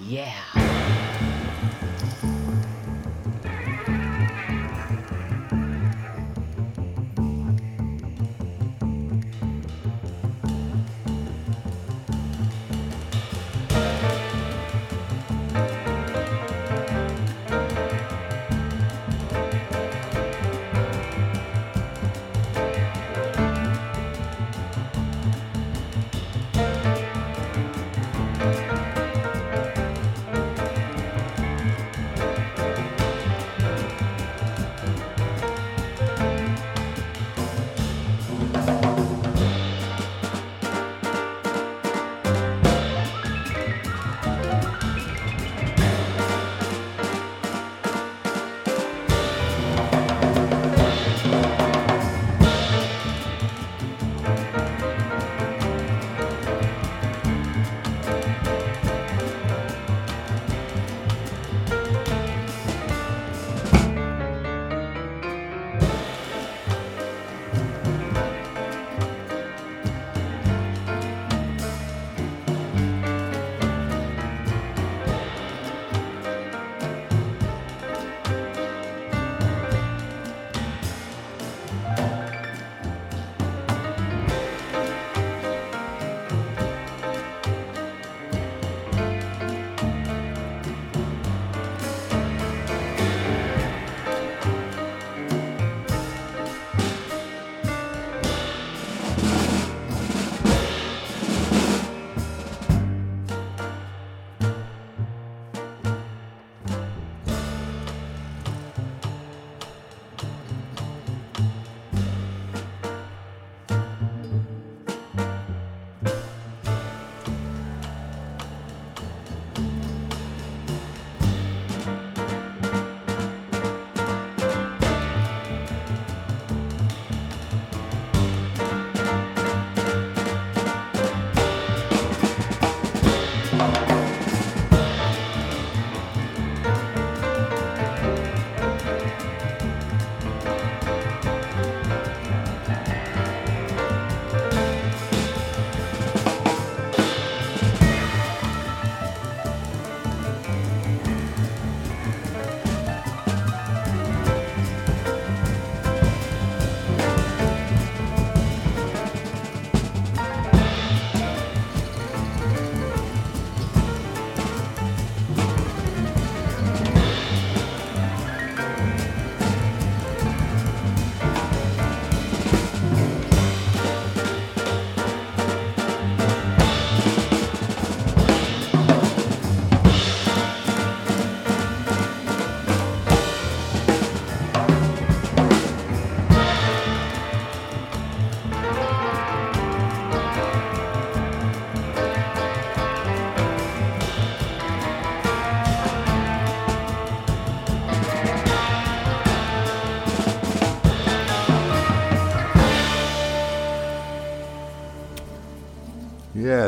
Yeah. 0.00 0.61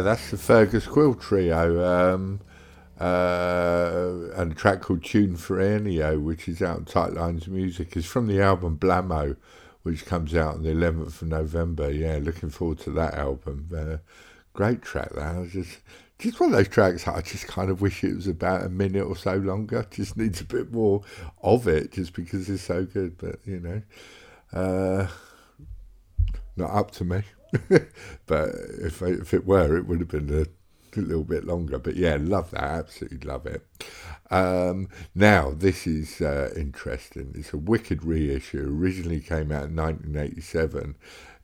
That's 0.05 0.31
the 0.31 0.37
Fergus 0.37 0.87
Quill 0.87 1.15
Trio, 1.15 1.83
um, 1.85 2.41
uh, 3.01 4.31
and 4.37 4.53
a 4.53 4.55
track 4.55 4.83
called 4.83 5.03
Tune 5.03 5.37
for 5.37 5.57
Ennio, 5.57 6.23
which 6.23 6.47
is 6.47 6.63
out 6.63 6.77
on 6.77 6.85
Tight 6.85 7.15
Lines 7.15 7.49
Music. 7.49 7.97
It's 7.97 8.07
from 8.07 8.27
the 8.27 8.41
album 8.41 8.79
Blammo, 8.79 9.37
which 9.83 10.05
comes 10.05 10.35
out 10.35 10.57
on 10.57 10.63
the 10.63 10.71
11th 10.71 11.23
of 11.23 11.29
November. 11.29 11.91
Yeah, 11.91 12.19
looking 12.23 12.51
forward 12.51 12.79
to 12.81 12.91
that 12.91 13.15
album. 13.15 13.69
Uh, 13.75 13.97
great 14.53 14.83
track, 14.83 15.11
that. 15.15 15.37
I 15.37 15.47
just, 15.47 15.79
just 16.19 16.39
one 16.39 16.51
of 16.51 16.57
those 16.57 16.69
tracks 16.69 17.09
I 17.09 17.21
just 17.23 17.47
kind 17.47 17.71
of 17.71 17.81
wish 17.81 18.05
it 18.05 18.15
was 18.15 18.27
about 18.27 18.65
a 18.65 18.69
minute 18.69 19.05
or 19.05 19.17
so 19.17 19.37
longer. 19.37 19.87
Just 19.91 20.17
needs 20.17 20.41
a 20.41 20.45
bit 20.45 20.73
more 20.73 21.03
of 21.43 21.67
it, 21.67 21.93
just 21.93 22.13
because 22.13 22.49
it's 22.49 22.63
so 22.63 22.85
good. 22.85 23.17
But, 23.19 23.41
you 23.45 23.61
know, 23.61 23.83
uh, 24.53 25.09
not 26.57 26.71
up 26.71 26.91
to 26.93 27.05
me. 27.05 27.23
but 28.27 28.51
if 28.81 29.03
if 29.03 29.35
it 29.35 29.47
were, 29.47 29.77
it 29.77 29.87
would 29.87 30.01
have 30.01 30.09
been 30.09 30.31
a, 30.31 30.47
little 31.01 31.25
bit 31.25 31.45
longer. 31.45 31.79
But 31.79 31.97
yeah, 31.97 32.17
love 32.21 32.53
that. 32.53 32.63
Absolutely 32.63 33.27
love 33.27 33.47
it. 33.47 33.67
Um, 34.31 34.89
now 35.15 35.51
this 35.51 35.87
is 35.87 36.21
uh, 36.21 36.53
interesting. 36.57 37.33
It's 37.35 37.53
a 37.53 37.59
wicked 37.59 38.05
reissue. 38.05 38.67
Originally 38.81 39.21
came 39.21 39.51
out 39.51 39.65
in 39.65 39.77
1987. 39.77 40.95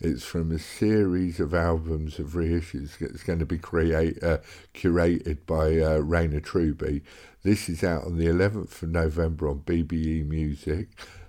It's 0.00 0.24
from 0.24 0.50
a 0.50 0.58
series 0.58 1.40
of 1.40 1.52
albums 1.52 2.18
of 2.18 2.28
reissues. 2.28 3.00
It's 3.00 3.22
going 3.22 3.40
to 3.40 3.46
be 3.46 3.58
create, 3.58 4.22
uh, 4.22 4.38
curated 4.72 5.44
by 5.46 5.78
uh, 5.78 5.98
Rainer 5.98 6.40
Truby. 6.40 7.02
This 7.42 7.68
is 7.68 7.84
out 7.84 8.04
on 8.04 8.16
the 8.16 8.26
11th 8.26 8.82
of 8.82 8.88
November 8.88 9.48
on 9.48 9.60
BBE 9.60 10.26
Music. 10.26 10.88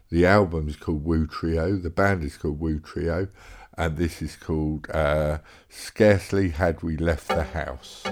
The 0.09 0.25
album 0.25 0.69
is 0.69 0.75
called 0.75 1.05
Wutrio. 1.05 1.81
The 1.81 1.89
band 1.89 2.23
is 2.23 2.37
called 2.37 2.61
Wutrio 2.61 3.29
and 3.77 3.97
this 3.97 4.21
is 4.21 4.35
called 4.35 4.89
uh, 4.91 5.39
Scarcely 5.69 6.49
Had 6.49 6.81
We 6.83 6.97
Left 6.97 7.27
the 7.27 7.43
House. 7.43 8.03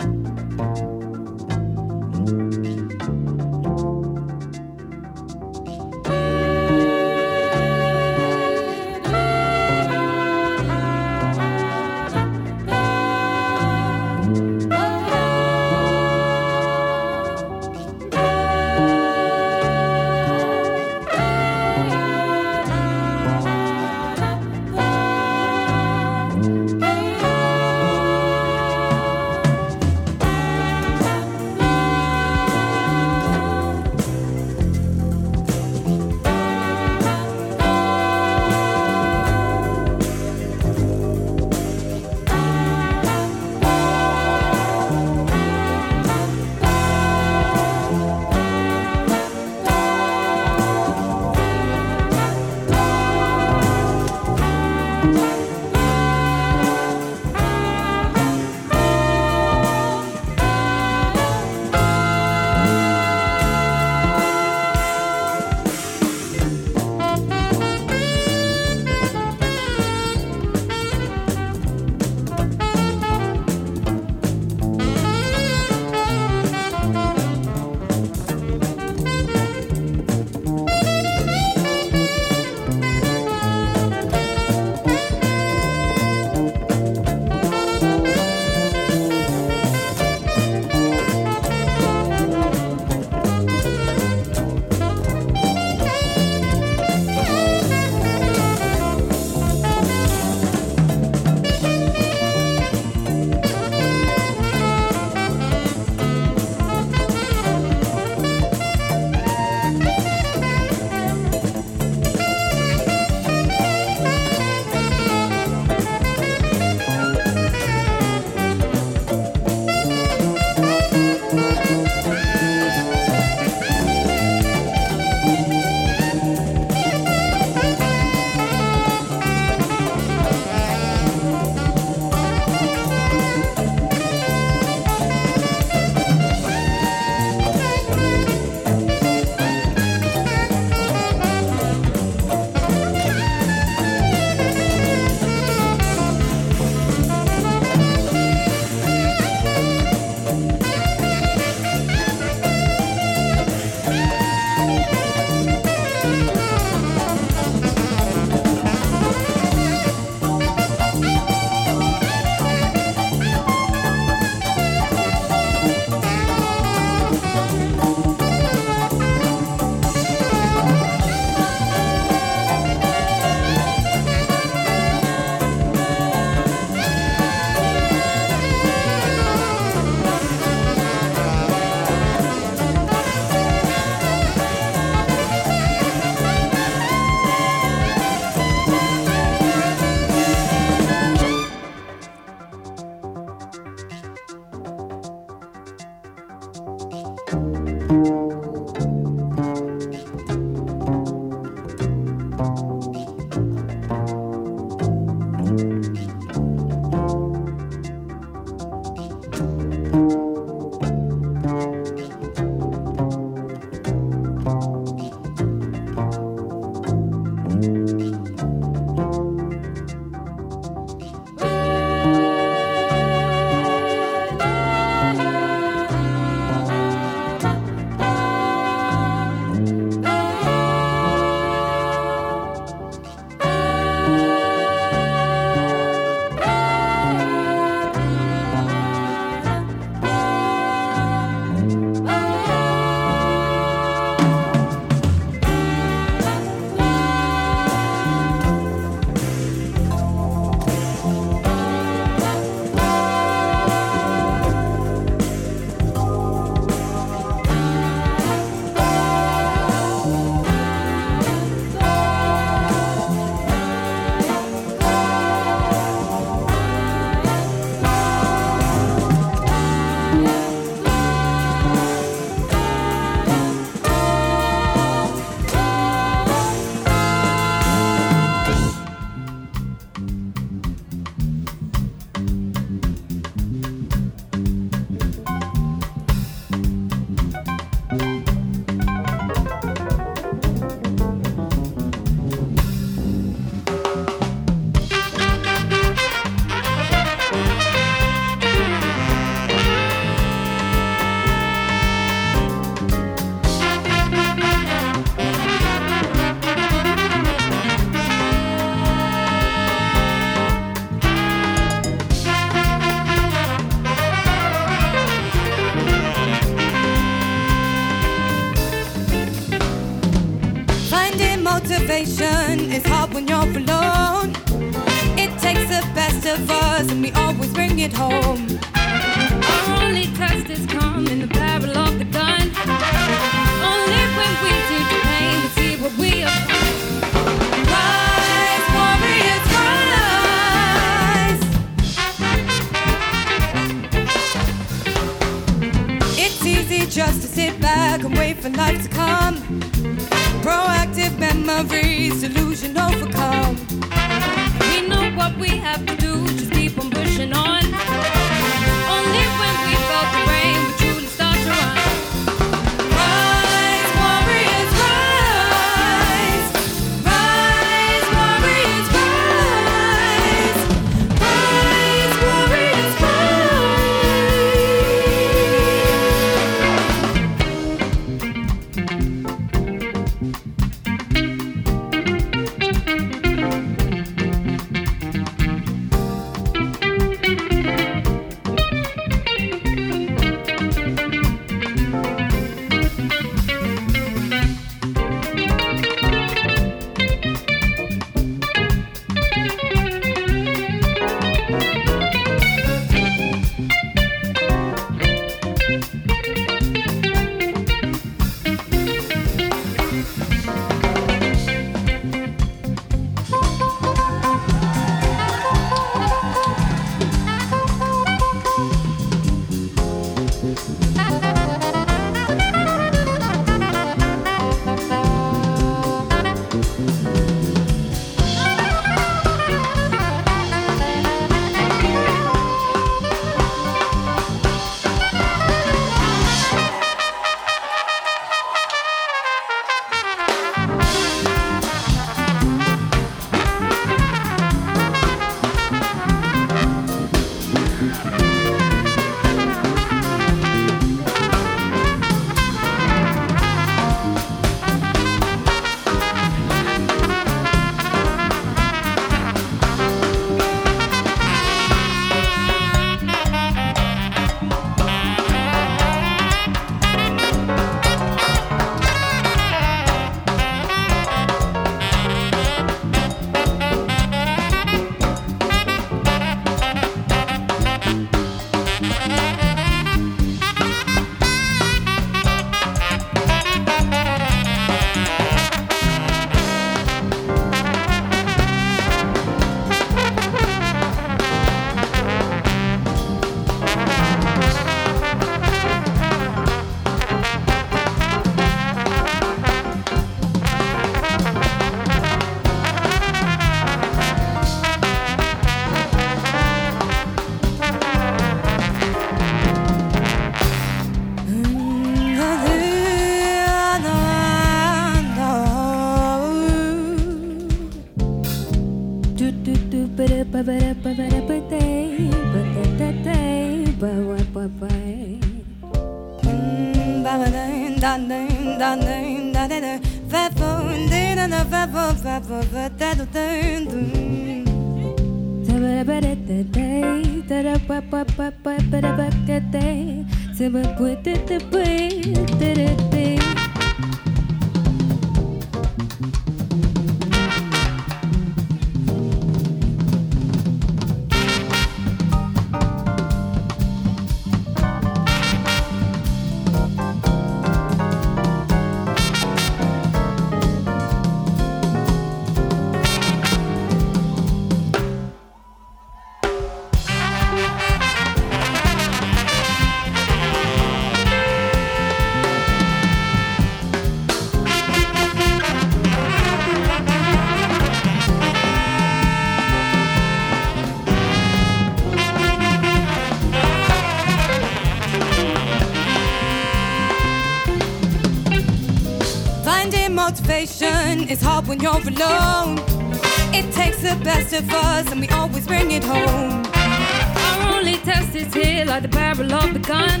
Best 594.32 594.44
of 594.44 594.54
us, 594.54 594.92
and 594.92 595.00
we 595.00 595.08
always 595.08 595.46
bring 595.46 595.70
it 595.72 595.84
home. 595.84 596.42
Our 596.54 597.54
only 597.54 597.76
test 597.78 598.14
is 598.14 598.32
here, 598.32 598.64
like 598.64 598.82
the 598.82 598.88
barrel 598.88 599.32
of 599.32 599.52
the 599.52 599.58
gun. 599.58 600.00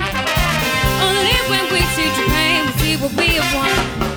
Only 1.06 1.36
when 1.50 1.64
we 1.72 1.80
see 1.94 2.08
pain, 2.30 2.66
we 2.66 2.72
see 2.80 2.96
what 2.96 3.12
we 3.12 3.26
have 3.38 3.54
won. 3.54 4.08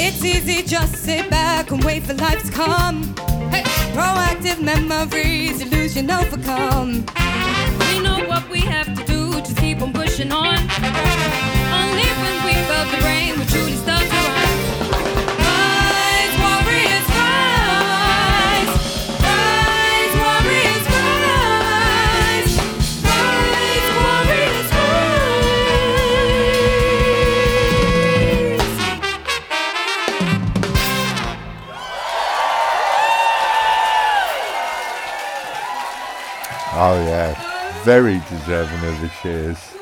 It's 0.00 0.24
easy 0.24 0.62
just 0.62 0.96
sit 0.96 1.28
back 1.28 1.70
and 1.70 1.84
wait 1.84 2.04
for 2.04 2.14
life 2.14 2.44
to 2.44 2.52
come. 2.52 3.14
Hey. 3.50 3.62
Proactive 3.92 4.60
memories, 4.62 5.60
illusion 5.60 6.10
overcome. 6.10 7.04
We 7.80 8.00
know 8.00 8.24
what 8.26 8.48
we 8.48 8.60
have 8.60 8.94
to 8.96 9.04
do, 9.04 9.32
just 9.40 9.56
keep 9.58 9.82
on 9.82 9.92
pushing 9.92 10.32
on. 10.32 10.56
Very 37.88 38.20
deserving 38.28 38.86
of 38.86 39.00
the 39.00 39.10
cheers. 39.22 39.77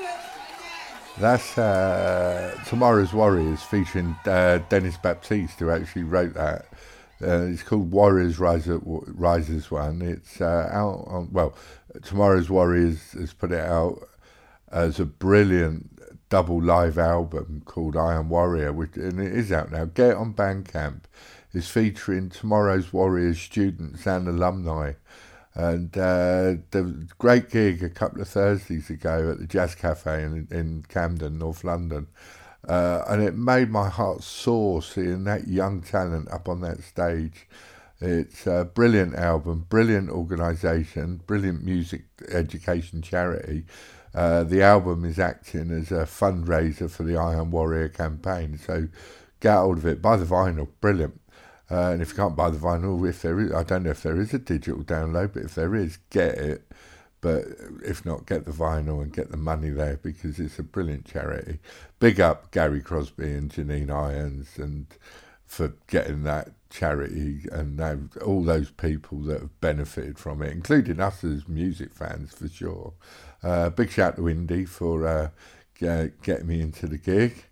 That's 1.19 1.57
uh, 1.57 2.55
Tomorrow's 2.67 3.15
Warriors 3.15 3.63
featuring 3.63 4.15
uh, 4.27 4.61
Denys 4.69 5.01
Baptiste, 5.01 5.59
who 5.61 5.71
actually 5.71 6.03
wrote 6.03 6.35
that. 6.35 6.67
Uh, 7.23 7.47
it's 7.47 7.63
called 7.63 7.91
Warriors 7.91 8.39
Rise 8.39 8.69
As 8.69 9.71
One. 9.71 10.03
It's 10.03 10.43
uh, 10.43 10.69
out 10.71 11.05
on 11.07 11.33
well, 11.33 11.55
Tomorrow's 12.03 12.51
Warriors 12.51 13.13
has 13.13 13.33
put 13.33 13.51
it 13.51 13.65
out 13.65 14.07
as 14.71 15.01
a 15.01 15.07
brilliant 15.07 16.29
double 16.29 16.61
live 16.61 16.99
album 16.99 17.63
called 17.65 17.97
I 17.97 18.17
Am 18.17 18.29
Warrior, 18.29 18.75
which 18.75 18.97
and 18.97 19.19
it 19.19 19.33
is 19.33 19.51
out 19.51 19.73
now. 19.73 19.87
Get 19.87 20.17
on 20.17 20.35
Bandcamp. 20.35 21.05
It's 21.55 21.71
featuring 21.71 22.29
Tomorrow's 22.29 22.93
Warriors 22.93 23.41
students 23.41 24.07
and 24.07 24.29
alumni. 24.29 24.93
And 25.57 25.97
uh, 25.97 26.57
a 26.75 26.83
great 27.19 27.49
gig 27.49 27.83
a 27.83 27.89
couple 27.89 28.21
of 28.21 28.29
Thursdays 28.29 28.91
ago 28.91 29.31
at 29.31 29.39
the 29.39 29.47
Jazz 29.47 29.75
Cafe 29.75 30.23
in, 30.23 30.47
in 30.51 30.85
Camden, 30.87 31.39
North 31.39 31.65
London. 31.65 32.09
Uh, 32.69 33.03
and 33.09 33.23
it 33.23 33.35
made 33.35 33.71
my 33.71 33.89
heart 33.89 34.23
soar 34.23 34.83
seeing 34.83 35.25
that 35.25 35.49
young 35.49 35.81
talent 35.81 36.31
up 36.31 36.47
on 36.47 36.61
that 36.61 36.83
stage. 36.83 37.49
It's 38.01 38.47
a 38.47 38.69
brilliant 38.75 39.15
album, 39.15 39.65
brilliant 39.71 40.11
organisation, 40.11 41.23
brilliant 41.27 41.65
music 41.65 42.03
education 42.29 43.01
charity. 43.01 43.65
Uh, 44.15 44.45
the 44.45 44.63
album 44.63 45.07
is 45.07 45.19
acting 45.19 45.71
as 45.71 45.91
a 45.91 46.05
fundraiser 46.05 46.91
for 46.91 47.05
the 47.05 47.17
I 47.17 47.35
Am 47.35 47.51
Warrior 47.51 47.89
campaign. 47.89 48.59
So 48.59 48.89
get 49.41 49.55
hold 49.55 49.79
of 49.79 49.87
it. 49.87 50.03
Buy 50.03 50.17
the 50.17 50.27
vinyl, 50.27 50.69
brilliant. 50.83 51.19
Uh, 51.71 51.91
and 51.91 52.03
if 52.03 52.11
you 52.11 52.17
can't 52.17 52.37
buy 52.37 52.51
the 52.51 52.59
vinyl, 52.59 53.09
if 53.09 53.23
there 53.23 53.41
is, 53.41 53.53
I 53.53 53.63
don't 53.63 53.83
know 53.83 53.91
if 53.91 54.03
there 54.03 54.21
is 54.21 54.33
a 54.33 54.39
digital 54.39 54.83
download, 54.83 55.33
but 55.35 55.43
if 55.43 55.55
there 55.55 55.75
is, 55.75 55.99
get 56.11 56.37
it. 56.37 56.63
But 57.21 57.45
if 57.85 58.05
not, 58.05 58.27
get 58.27 58.45
the 58.45 58.53
vinyl 58.53 59.03
and 59.03 59.13
get 59.13 59.31
the 59.31 59.37
money 59.37 59.71
there 59.71 59.99
because 60.01 60.39
it's 60.39 60.59
a 60.59 60.63
brilliant 60.63 61.07
charity. 61.07 61.59
Big 61.99 62.21
up 62.21 62.53
Gary 62.53 62.81
Crosby 62.81 63.33
and 63.33 63.51
Janine 63.51 63.91
Irons 63.91 64.51
and 64.59 64.87
for 65.45 65.75
getting 65.89 66.23
that 66.25 66.51
charity 66.71 67.47
and 67.51 67.81
all 68.25 68.43
those 68.45 68.71
people 68.71 69.19
that 69.23 69.41
have 69.41 69.61
benefited 69.61 70.19
from 70.19 70.43
it, 70.43 70.53
including 70.53 71.01
us 71.01 71.25
as 71.25 71.49
music 71.49 71.93
fans 71.93 72.33
for 72.33 72.49
sure. 72.49 72.93
Uh, 73.43 73.71
big 73.71 73.91
shout 73.91 74.17
to 74.17 74.29
Indy 74.29 74.65
for 74.65 75.07
uh, 75.07 75.31
get, 75.79 76.21
getting 76.23 76.47
me 76.47 76.61
into 76.61 76.87
the 76.87 76.99
gig 76.99 77.46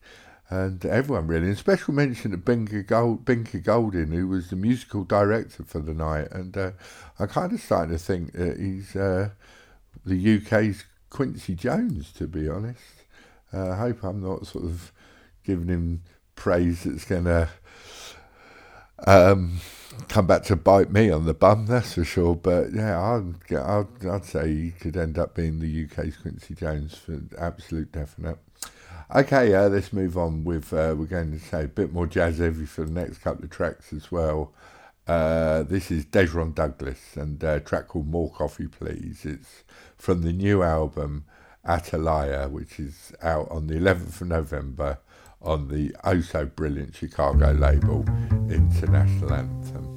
and 0.54 0.84
everyone 0.86 1.26
really. 1.26 1.48
And 1.48 1.58
special 1.58 1.94
mention 1.94 2.30
to 2.30 2.38
Binker, 2.38 2.86
Gold, 2.86 3.24
Golding, 3.64 4.12
who 4.12 4.28
was 4.28 4.50
the 4.50 4.56
musical 4.56 5.04
director 5.04 5.64
for 5.64 5.80
the 5.80 5.94
night. 5.94 6.28
And 6.30 6.56
uh, 6.56 6.70
I'm 7.18 7.28
kind 7.28 7.52
of 7.52 7.60
starting 7.60 7.96
to 7.96 7.98
think 7.98 8.32
that 8.32 8.58
he's 8.58 8.94
uh, 8.94 9.30
the 10.06 10.36
UK's 10.36 10.84
Quincy 11.10 11.54
Jones, 11.54 12.12
to 12.12 12.26
be 12.26 12.48
honest. 12.48 12.80
Uh, 13.52 13.70
I 13.70 13.76
hope 13.76 14.04
I'm 14.04 14.22
not 14.22 14.46
sort 14.46 14.64
of 14.64 14.92
giving 15.44 15.68
him 15.68 16.02
praise 16.36 16.84
that's 16.84 17.04
going 17.04 17.24
to 17.24 17.48
um, 19.06 19.60
come 20.08 20.26
back 20.26 20.42
to 20.44 20.56
bite 20.56 20.90
me 20.90 21.10
on 21.10 21.24
the 21.24 21.34
bum, 21.34 21.66
that's 21.66 21.94
for 21.94 22.04
sure. 22.04 22.34
But 22.34 22.72
yeah, 22.72 23.00
I'd, 23.00 23.54
I'd, 23.54 24.06
I'd 24.06 24.24
say 24.24 24.54
he 24.54 24.70
could 24.70 24.96
end 24.96 25.18
up 25.18 25.34
being 25.34 25.60
the 25.60 25.84
UK's 25.84 26.16
Quincy 26.16 26.54
Jones 26.54 26.96
for 26.96 27.20
absolute 27.38 27.92
definite. 27.92 28.38
Okay, 29.12 29.54
uh, 29.54 29.68
let's 29.68 29.92
move 29.92 30.16
on 30.16 30.44
with, 30.44 30.72
uh, 30.72 30.94
we're 30.96 31.04
going 31.04 31.30
to 31.32 31.38
say 31.38 31.64
a 31.64 31.68
bit 31.68 31.92
more 31.92 32.06
jazz 32.06 32.38
heavy 32.38 32.64
for 32.64 32.84
the 32.84 32.90
next 32.90 33.18
couple 33.18 33.44
of 33.44 33.50
tracks 33.50 33.92
as 33.92 34.10
well. 34.10 34.54
Uh, 35.06 35.62
this 35.62 35.90
is 35.90 36.06
Dezron 36.06 36.54
Douglas 36.54 37.14
and 37.14 37.42
a 37.44 37.60
track 37.60 37.88
called 37.88 38.08
More 38.08 38.30
Coffee 38.30 38.66
Please. 38.66 39.26
It's 39.26 39.62
from 39.98 40.22
the 40.22 40.32
new 40.32 40.62
album 40.62 41.26
Atalaya, 41.66 42.50
which 42.50 42.80
is 42.80 43.12
out 43.22 43.50
on 43.50 43.66
the 43.66 43.74
11th 43.74 44.22
of 44.22 44.28
November 44.28 44.98
on 45.42 45.68
the 45.68 45.94
oh 46.04 46.22
so 46.22 46.46
brilliant 46.46 46.96
Chicago 46.96 47.52
label 47.52 48.06
International 48.48 49.34
Anthem. 49.34 49.93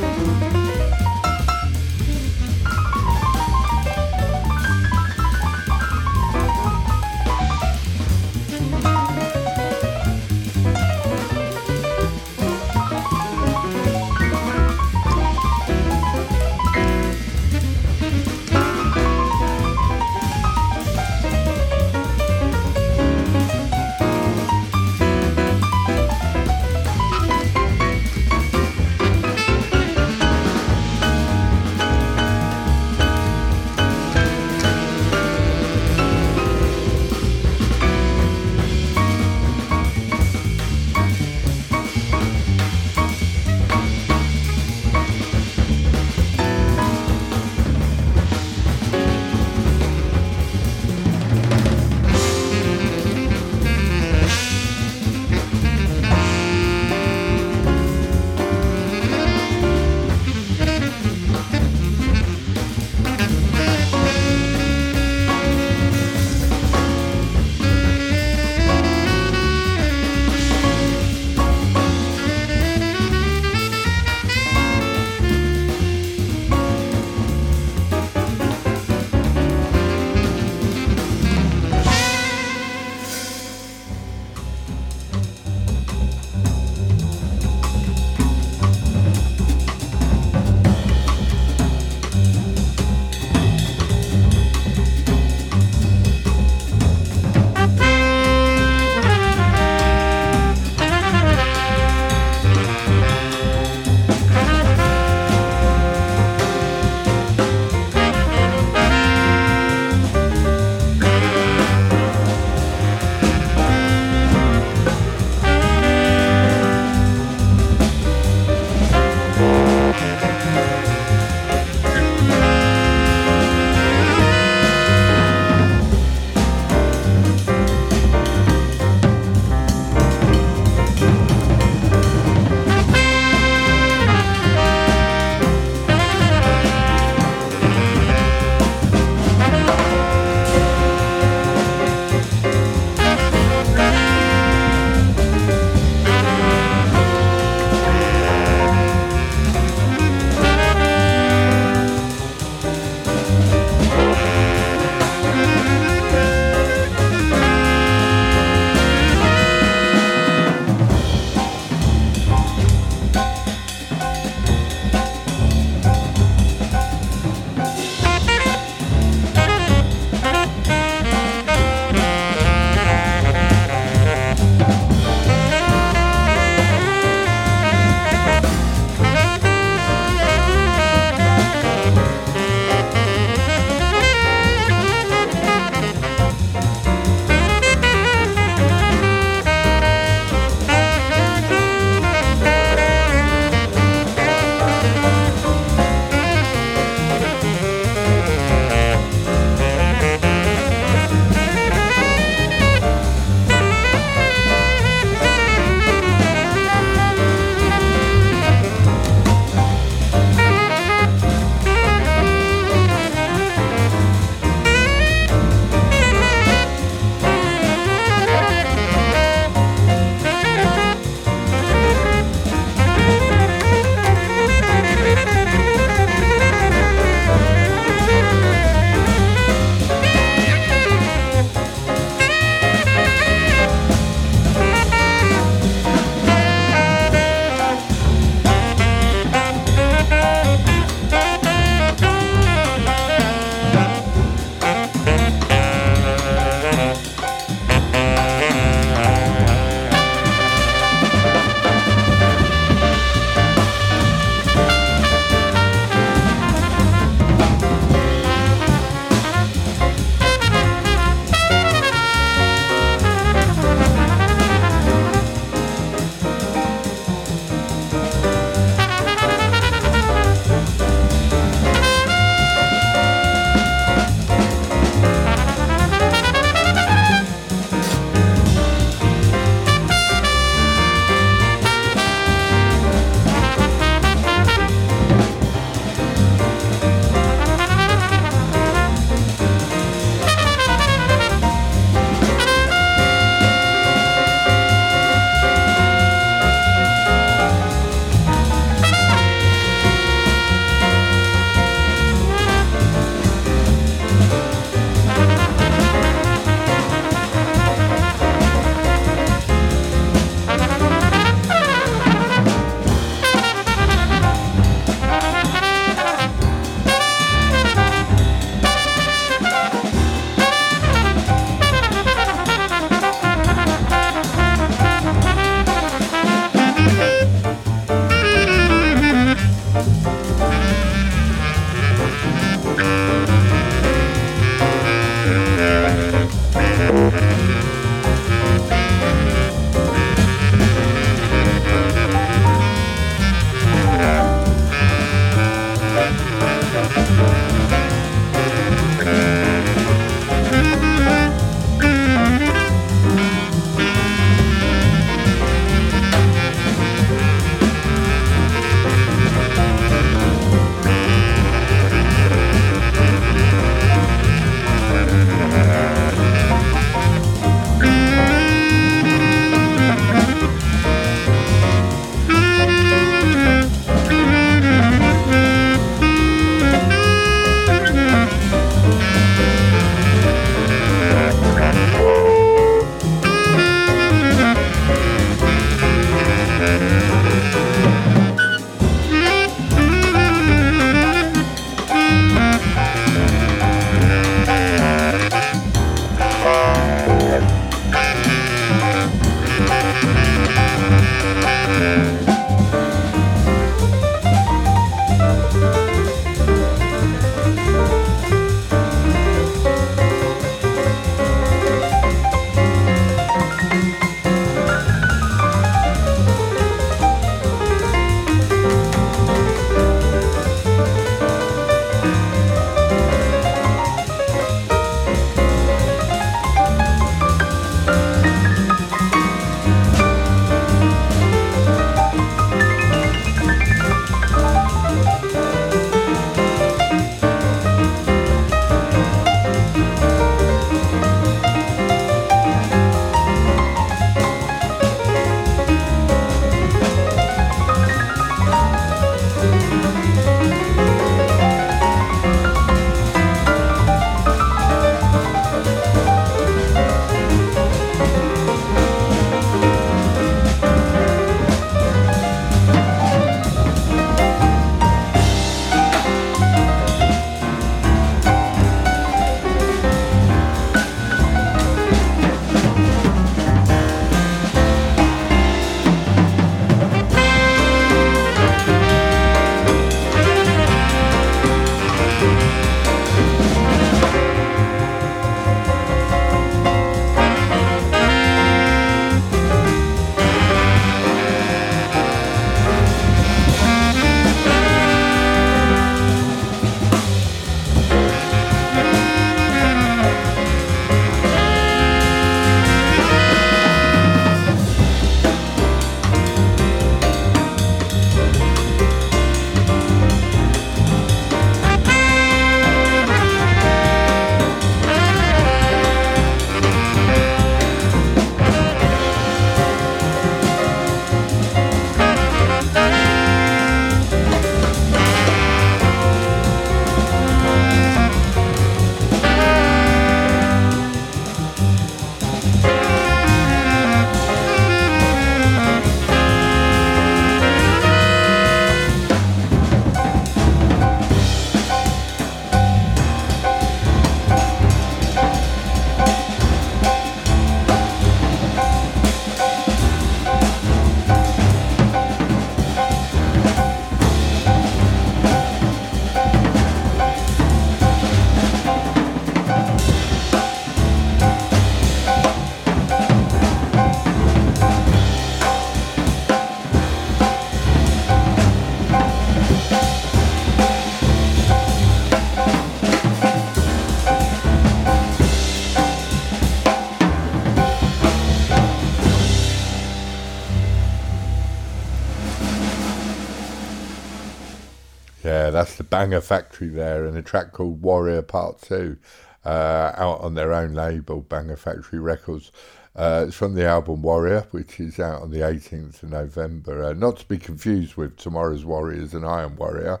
Banger 585.90 586.20
Factory 586.20 586.68
there, 586.68 587.04
and 587.04 587.16
a 587.16 587.22
track 587.22 587.52
called 587.52 587.82
Warrior 587.82 588.22
Part 588.22 588.62
2, 588.62 588.96
uh, 589.44 589.92
out 589.96 590.20
on 590.20 590.34
their 590.34 590.52
own 590.52 590.72
label, 590.74 591.20
Banger 591.22 591.56
Factory 591.56 591.98
Records. 591.98 592.52
Uh, 592.94 593.26
it's 593.28 593.36
from 593.36 593.54
the 593.54 593.66
album 593.66 594.02
Warrior, 594.02 594.46
which 594.50 594.80
is 594.80 594.98
out 594.98 595.22
on 595.22 595.30
the 595.30 595.40
18th 595.40 596.02
of 596.02 596.10
November. 596.10 596.84
Uh, 596.84 596.92
not 596.92 597.18
to 597.18 597.26
be 597.26 597.38
confused 597.38 597.96
with 597.96 598.16
Tomorrow's 598.16 598.64
Warriors 598.64 599.14
and 599.14 599.24
I 599.24 599.42
Am 599.42 599.56
Warrior. 599.56 600.00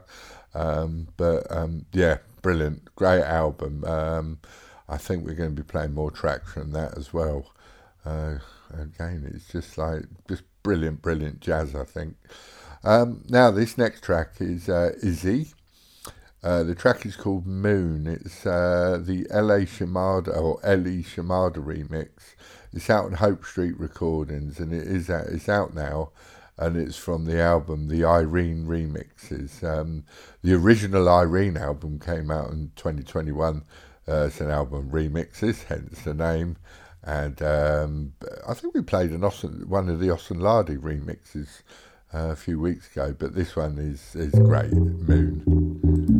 Um, 0.54 1.08
but 1.16 1.46
um, 1.50 1.86
yeah, 1.92 2.18
brilliant. 2.42 2.94
Great 2.96 3.22
album. 3.22 3.84
Um, 3.84 4.38
I 4.88 4.96
think 4.96 5.24
we're 5.24 5.34
going 5.34 5.54
to 5.54 5.62
be 5.62 5.66
playing 5.66 5.94
more 5.94 6.10
tracks 6.10 6.52
from 6.52 6.72
that 6.72 6.98
as 6.98 7.12
well. 7.12 7.52
Uh, 8.04 8.38
again, 8.72 9.30
it's 9.32 9.46
just 9.46 9.78
like, 9.78 10.02
just 10.28 10.42
brilliant, 10.62 11.00
brilliant 11.00 11.40
jazz, 11.40 11.74
I 11.74 11.84
think. 11.84 12.16
Um, 12.82 13.22
now, 13.28 13.50
this 13.50 13.78
next 13.78 14.02
track 14.02 14.32
is 14.40 14.68
uh, 14.68 14.92
Izy. 15.02 15.54
Uh, 16.42 16.62
the 16.62 16.74
track 16.74 17.04
is 17.04 17.16
called 17.16 17.46
Moon. 17.46 18.06
It's 18.06 18.46
uh, 18.46 18.98
the 19.02 19.26
L.A. 19.30 19.66
Shimada 19.66 20.32
or 20.32 20.58
L.E. 20.62 21.02
Shimada 21.02 21.60
remix. 21.60 22.34
It's 22.72 22.88
out 22.88 23.04
on 23.04 23.16
Hopestreet 23.16 23.74
Recordings, 23.78 24.58
and 24.58 24.72
it 24.72 24.86
is 24.86 25.10
out, 25.10 25.26
it's 25.26 25.48
out 25.48 25.74
now, 25.74 26.12
and 26.56 26.76
it's 26.76 26.96
from 26.96 27.26
the 27.26 27.40
album 27.40 27.88
The 27.88 28.04
Irene 28.04 28.64
Remixes. 28.64 29.62
Um, 29.62 30.04
the 30.42 30.54
original 30.54 31.08
Irene 31.08 31.58
album 31.58 31.98
came 31.98 32.30
out 32.30 32.50
in 32.52 32.72
2021. 32.76 33.62
Uh, 34.08 34.26
it's 34.26 34.40
an 34.40 34.50
album 34.50 34.90
remixes, 34.90 35.64
hence 35.64 36.02
the 36.02 36.14
name. 36.14 36.56
And 37.02 37.40
um, 37.42 38.12
I 38.48 38.54
think 38.54 38.74
we 38.74 38.82
played 38.82 39.10
an 39.10 39.24
Austin, 39.24 39.68
one 39.68 39.88
of 39.90 40.00
the 40.00 40.08
Osunlade 40.08 40.78
remixes 40.78 41.62
uh, 42.14 42.30
a 42.30 42.36
few 42.36 42.58
weeks 42.58 42.90
ago, 42.92 43.14
but 43.18 43.34
this 43.34 43.56
one 43.56 43.78
is, 43.78 44.14
is 44.14 44.32
great, 44.32 44.72
Moon. 44.72 46.19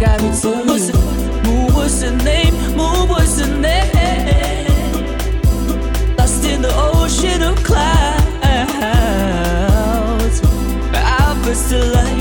Got 0.00 0.22
me 0.22 0.30
to 0.40 0.48
you. 0.48 0.92
Who 1.44 1.56
was 1.76 2.00
the 2.00 2.10
name? 2.24 2.54
Who 2.54 3.04
was 3.06 3.36
the 3.36 3.46
name? 3.46 4.96
Lost 6.16 6.44
in 6.44 6.62
the 6.62 6.72
ocean 6.74 7.42
of 7.42 7.56
clouds. 7.62 8.00
I 10.94 11.40
pressed 11.42 11.68
the 11.68 11.84
light 11.94 12.20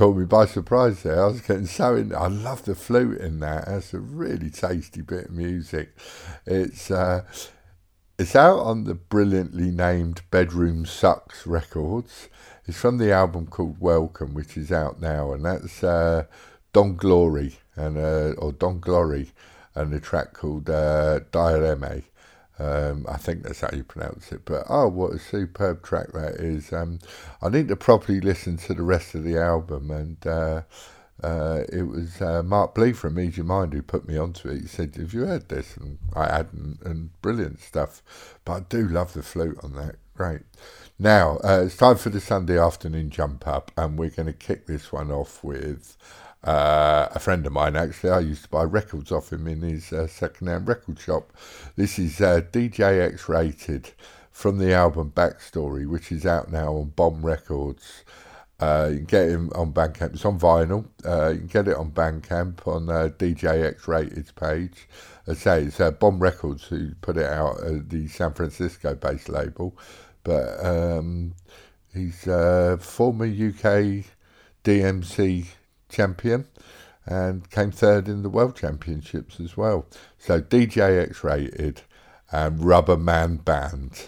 caught 0.00 0.16
me 0.16 0.24
by 0.24 0.46
surprise 0.46 1.02
there. 1.02 1.22
I 1.22 1.26
was 1.26 1.42
getting 1.42 1.66
so 1.66 1.94
in. 1.94 2.14
I 2.14 2.28
love 2.28 2.64
the 2.64 2.74
flute 2.74 3.20
in 3.20 3.40
that. 3.40 3.66
That's 3.66 3.92
a 3.92 3.98
really 3.98 4.48
tasty 4.48 5.02
bit 5.02 5.26
of 5.26 5.30
music. 5.32 5.90
It's 6.46 6.90
uh, 6.90 7.24
it's 8.18 8.34
out 8.34 8.60
on 8.60 8.84
the 8.84 8.94
brilliantly 8.94 9.70
named 9.70 10.22
Bedroom 10.30 10.86
Sucks 10.86 11.46
Records. 11.46 12.30
It's 12.66 12.78
from 12.78 12.96
the 12.96 13.12
album 13.12 13.46
called 13.46 13.78
Welcome, 13.78 14.32
which 14.32 14.56
is 14.56 14.72
out 14.72 15.02
now, 15.02 15.34
and 15.34 15.44
that's 15.44 15.84
uh, 15.84 16.24
Don 16.72 16.96
Glori 16.96 17.56
and 17.76 17.98
uh, 17.98 18.32
or 18.38 18.52
Don 18.52 18.80
Glori, 18.80 19.32
and 19.74 19.92
the 19.92 20.00
track 20.00 20.32
called 20.32 20.70
uh, 20.70 21.20
Diareme. 21.30 22.04
Um, 22.60 23.06
I 23.08 23.16
think 23.16 23.42
that's 23.44 23.62
how 23.62 23.70
you 23.72 23.84
pronounce 23.84 24.32
it. 24.32 24.42
But 24.44 24.64
oh, 24.68 24.88
what 24.88 25.14
a 25.14 25.18
superb 25.18 25.82
track 25.82 26.12
that 26.12 26.34
is! 26.34 26.72
Um, 26.72 27.00
I 27.42 27.48
need 27.48 27.68
to 27.68 27.76
properly 27.76 28.20
listen 28.20 28.58
to 28.58 28.74
the 28.74 28.82
rest 28.82 29.14
of 29.14 29.24
the 29.24 29.38
album, 29.38 29.90
and 29.90 30.26
uh, 30.26 30.62
uh, 31.22 31.64
it 31.72 31.84
was 31.84 32.20
uh, 32.22 32.42
Mark 32.42 32.74
Blee 32.74 32.92
from 32.92 33.18
Ease 33.18 33.38
Your 33.38 33.46
Mind 33.46 33.72
who 33.72 33.82
put 33.82 34.06
me 34.06 34.18
onto 34.18 34.48
it. 34.50 34.62
He 34.62 34.68
said, 34.68 34.96
"Have 34.96 35.14
you 35.14 35.26
heard 35.26 35.48
this?" 35.48 35.76
And 35.78 35.98
I 36.14 36.26
hadn't, 36.36 36.80
and 36.84 37.10
brilliant 37.22 37.60
stuff. 37.60 38.02
But 38.44 38.52
I 38.52 38.60
do 38.68 38.88
love 38.88 39.14
the 39.14 39.22
flute 39.22 39.58
on 39.62 39.74
that. 39.74 39.96
Great. 40.16 40.42
Now 40.98 41.38
uh, 41.42 41.62
it's 41.64 41.78
time 41.78 41.96
for 41.96 42.10
the 42.10 42.20
Sunday 42.20 42.58
afternoon 42.58 43.10
jump 43.10 43.48
up, 43.48 43.72
and 43.76 43.98
we're 43.98 44.10
going 44.10 44.26
to 44.26 44.34
kick 44.34 44.66
this 44.66 44.92
one 44.92 45.10
off 45.10 45.42
with 45.42 45.96
uh, 46.44 47.08
a 47.10 47.18
friend 47.18 47.46
of 47.46 47.52
mine, 47.52 47.76
actually, 47.76 48.10
I 48.10 48.20
used 48.20 48.44
to 48.44 48.48
buy 48.48 48.62
records 48.62 49.12
off 49.12 49.32
him 49.32 49.46
in 49.46 49.60
his 49.60 49.92
uh, 49.92 50.06
second-hand 50.06 50.66
record 50.66 50.98
shop. 50.98 51.32
This 51.76 51.98
is 51.98 52.20
uh, 52.20 52.40
DJ 52.52 53.12
X 53.12 53.28
Rated 53.28 53.90
from 54.30 54.58
the 54.58 54.72
album 54.72 55.12
Backstory, 55.14 55.86
which 55.86 56.10
is 56.10 56.24
out 56.24 56.50
now 56.50 56.74
on 56.74 56.90
Bomb 56.96 57.24
Records. 57.24 58.04
Uh, 58.58 58.88
you 58.90 58.96
can 58.98 59.04
get 59.06 59.28
him 59.28 59.50
on 59.54 59.72
Bandcamp. 59.72 60.14
It's 60.14 60.24
on 60.24 60.38
vinyl. 60.38 60.86
Uh, 61.04 61.30
you 61.30 61.38
can 61.38 61.46
get 61.46 61.68
it 61.68 61.76
on 61.76 61.90
Bandcamp 61.90 62.66
on 62.66 62.88
uh, 62.88 63.08
DJ 63.18 63.66
X 63.66 63.86
Rated's 63.86 64.32
page. 64.32 64.88
I 65.26 65.34
say 65.34 65.64
it's 65.64 65.80
uh, 65.80 65.90
Bomb 65.90 66.20
Records 66.20 66.64
who 66.64 66.94
put 67.02 67.16
it 67.16 67.26
out, 67.26 67.58
the 67.88 68.08
San 68.08 68.32
Francisco-based 68.32 69.28
label. 69.28 69.76
But 70.24 70.64
um, 70.64 71.34
he's 71.94 72.26
uh, 72.26 72.76
former 72.80 73.26
UK 73.26 74.04
DMC 74.64 75.46
champion 75.90 76.46
and 77.06 77.50
came 77.50 77.70
third 77.70 78.08
in 78.08 78.22
the 78.22 78.30
World 78.30 78.56
Championships 78.56 79.40
as 79.40 79.56
well. 79.56 79.86
So 80.18 80.40
DJ 80.40 81.02
X 81.02 81.24
Rated 81.24 81.82
and 82.30 82.60
um, 82.60 82.66
Rubber 82.66 82.96
Man 82.96 83.36
Band. 83.36 84.06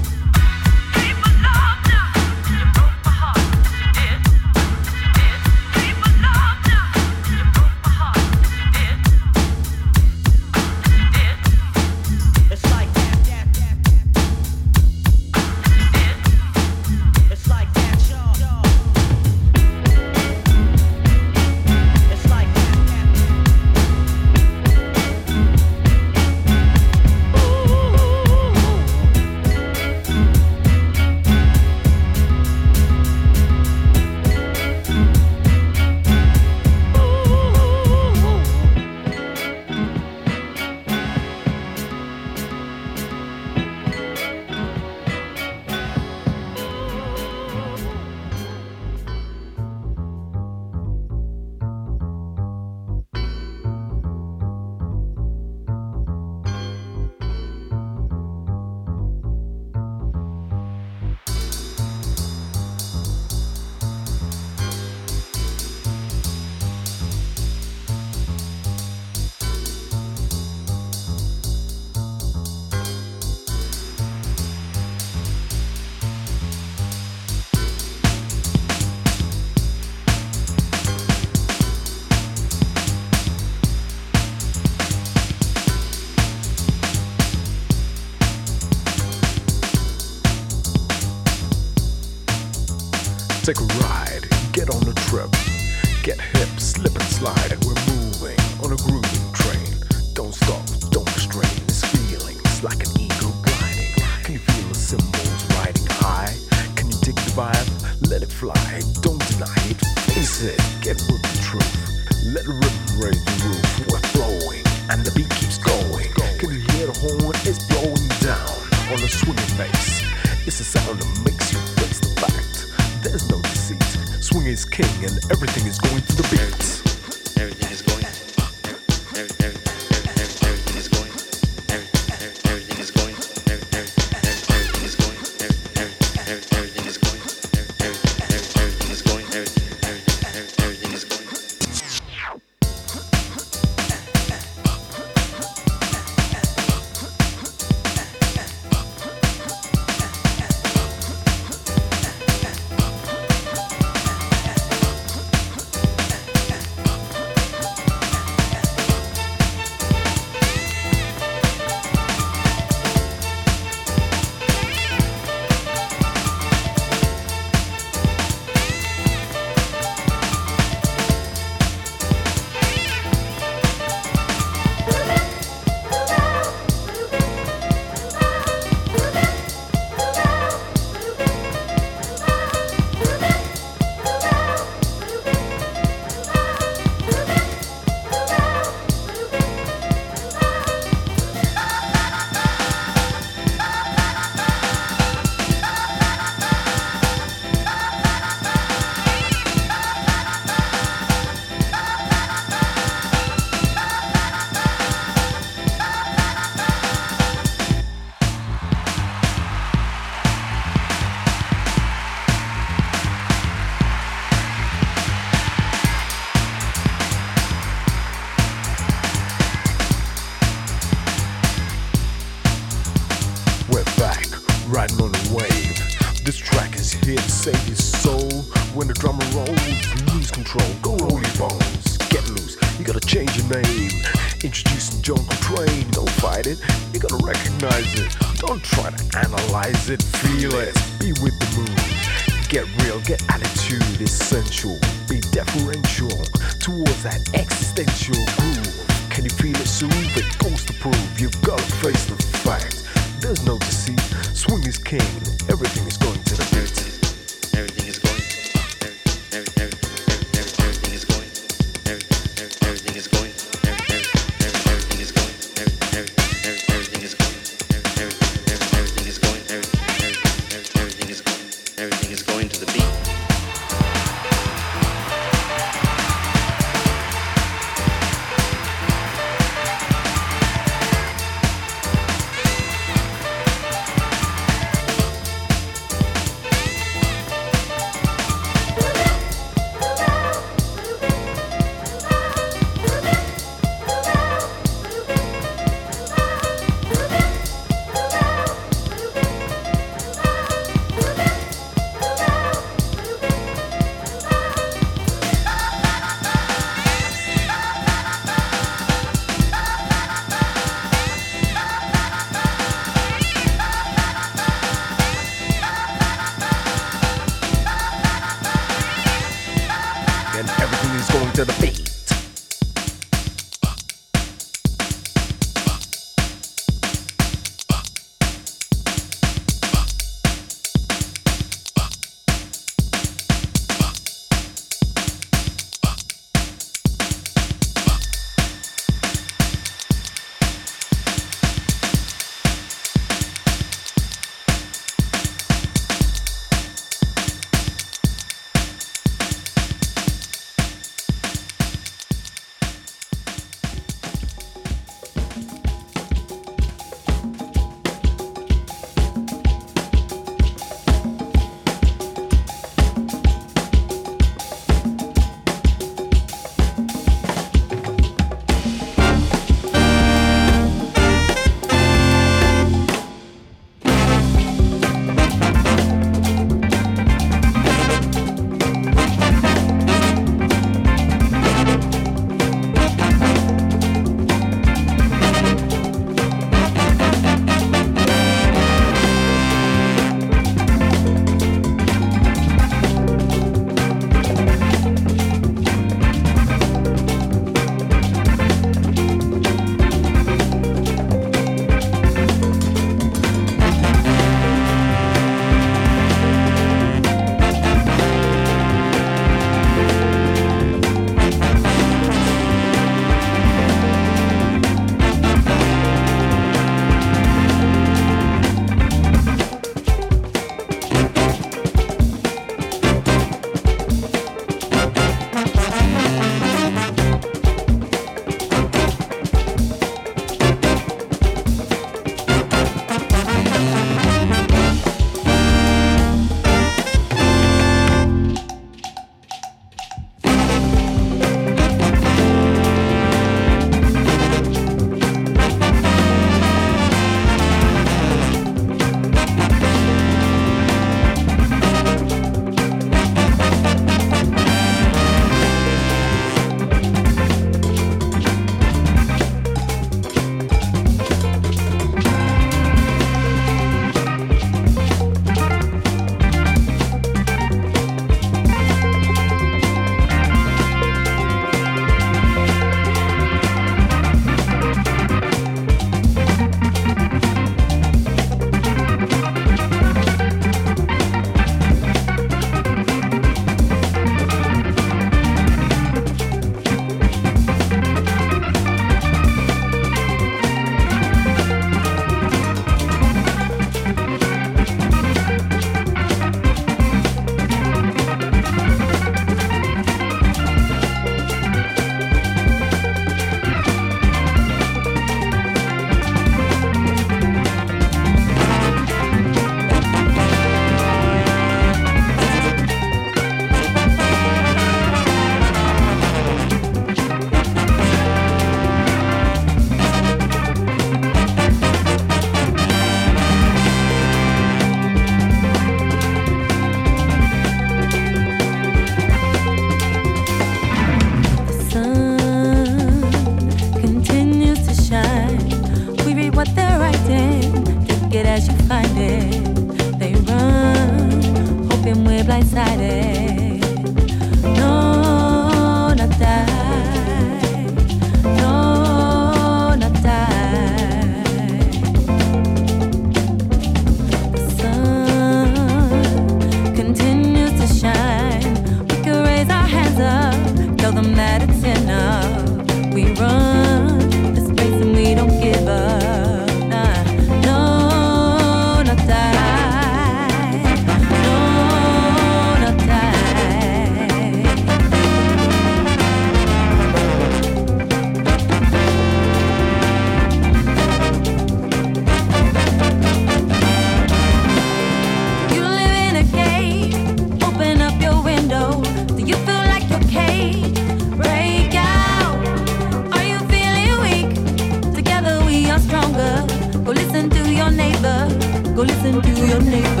Go 598.81 598.87
listen 598.87 599.21
to 599.21 599.45
your 599.45 599.61
neighbor. 599.61 600.00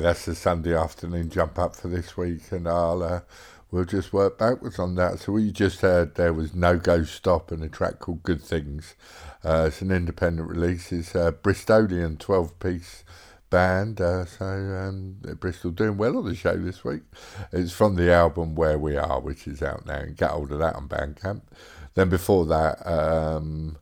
That's 0.00 0.24
the 0.24 0.34
Sunday 0.34 0.74
afternoon 0.74 1.30
jump 1.30 1.58
up 1.58 1.74
for 1.74 1.88
this 1.88 2.16
week, 2.16 2.52
and 2.52 2.68
I'll 2.68 3.02
uh, 3.02 3.20
we'll 3.70 3.84
just 3.84 4.12
work 4.12 4.38
backwards 4.38 4.78
on 4.78 4.94
that. 4.96 5.18
So 5.18 5.36
you 5.36 5.50
just 5.50 5.80
heard 5.80 6.14
there 6.14 6.32
was 6.32 6.54
No 6.54 6.78
Go 6.78 7.04
Stop 7.04 7.50
and 7.50 7.62
a 7.62 7.68
track 7.68 7.98
called 7.98 8.22
Good 8.22 8.42
Things. 8.42 8.94
Uh, 9.44 9.66
it's 9.68 9.82
an 9.82 9.90
independent 9.90 10.48
release. 10.48 10.92
It's 10.92 11.14
a 11.14 11.32
Bristolian 11.32 12.18
twelve 12.18 12.58
piece 12.60 13.04
band. 13.50 14.00
Uh, 14.00 14.24
so 14.24 14.44
um, 14.44 15.16
Bristol 15.40 15.70
doing 15.70 15.96
well 15.96 16.16
on 16.18 16.24
the 16.24 16.34
show 16.34 16.56
this 16.56 16.84
week. 16.84 17.02
It's 17.52 17.72
from 17.72 17.96
the 17.96 18.12
album 18.12 18.54
Where 18.54 18.78
We 18.78 18.96
Are, 18.96 19.20
which 19.20 19.46
is 19.46 19.62
out 19.62 19.86
now. 19.86 20.00
And 20.00 20.16
get 20.16 20.30
hold 20.30 20.52
of 20.52 20.58
that 20.58 20.76
on 20.76 20.88
Bandcamp. 20.88 21.42
Then 21.94 22.08
before 22.08 22.46
that. 22.46 22.86
Um, 22.86 23.78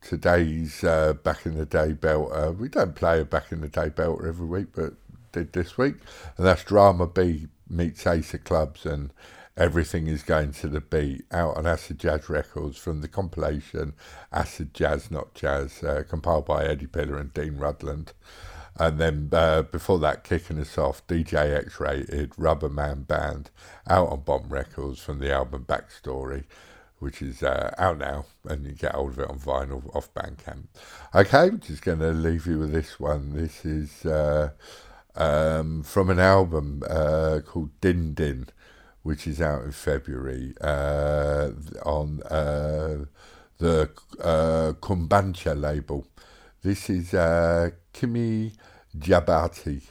today's 0.00 0.84
uh, 0.84 1.14
back 1.14 1.46
in 1.46 1.56
the 1.56 1.64
day 1.64 1.92
belter. 1.94 2.56
We 2.56 2.68
don't 2.68 2.94
play 2.94 3.20
a 3.20 3.24
back 3.24 3.50
in 3.52 3.62
the 3.62 3.68
day 3.68 3.88
belter 3.88 4.28
every 4.28 4.46
week, 4.46 4.66
but 4.74 4.92
did 5.34 5.52
this 5.52 5.76
week, 5.76 5.96
and 6.36 6.46
that's 6.46 6.62
Drama 6.64 7.08
B 7.08 7.48
meets 7.68 8.06
Ace 8.06 8.34
of 8.34 8.44
Clubs, 8.44 8.86
and 8.86 9.12
everything 9.56 10.06
is 10.06 10.22
going 10.22 10.52
to 10.52 10.68
the 10.68 10.80
beat 10.80 11.24
out 11.32 11.56
on 11.56 11.66
Acid 11.66 11.98
Jazz 11.98 12.28
Records 12.28 12.78
from 12.78 13.00
the 13.00 13.08
compilation 13.08 13.94
Acid 14.32 14.72
Jazz 14.72 15.10
Not 15.10 15.34
Jazz, 15.34 15.82
uh, 15.82 16.04
compiled 16.08 16.46
by 16.46 16.64
Eddie 16.64 16.86
Piller 16.86 17.18
and 17.18 17.34
Dean 17.34 17.56
Rudland. 17.56 18.12
And 18.78 18.98
then 19.00 19.28
uh, 19.32 19.62
before 19.62 19.98
that, 20.00 20.22
kicking 20.24 20.60
us 20.60 20.78
off, 20.78 21.06
DJ 21.08 21.56
X 21.56 21.80
Rated, 21.80 22.32
Rubber 22.36 22.68
Man 22.68 23.02
Band, 23.02 23.50
out 23.88 24.08
on 24.10 24.20
Bomb 24.20 24.48
Records 24.48 25.00
from 25.00 25.18
the 25.18 25.32
album 25.32 25.64
Backstory 25.68 26.44
which 27.04 27.20
is 27.20 27.42
uh, 27.42 27.74
out 27.76 27.98
now, 27.98 28.24
and 28.48 28.64
you 28.64 28.72
get 28.72 28.94
hold 28.94 29.10
of 29.10 29.18
it 29.18 29.28
on 29.28 29.38
vinyl 29.38 29.94
off 29.94 30.12
Bandcamp. 30.14 30.64
Okay, 31.14 31.38
I'm 31.38 31.60
just 31.60 31.82
going 31.82 31.98
to 31.98 32.12
leave 32.12 32.46
you 32.46 32.58
with 32.58 32.72
this 32.72 32.98
one. 32.98 33.34
This 33.34 33.64
is 33.66 34.06
uh, 34.06 34.52
um, 35.16 35.82
from 35.82 36.10
an 36.10 36.18
album 36.18 36.82
uh, 36.88 37.40
called 37.44 37.70
Din 37.80 38.14
Din, 38.14 38.46
which 39.02 39.26
is 39.26 39.40
out 39.40 39.62
in 39.62 39.72
February 39.72 40.54
uh, 40.60 41.50
on 41.84 42.22
uh, 42.24 43.04
the 43.58 43.90
uh, 44.20 44.72
Cumbancha 44.80 45.58
label. 45.58 46.06
This 46.62 46.88
is 46.90 47.14
uh, 47.14 47.70
Kimi 47.92 48.52
Djabate 48.96 49.82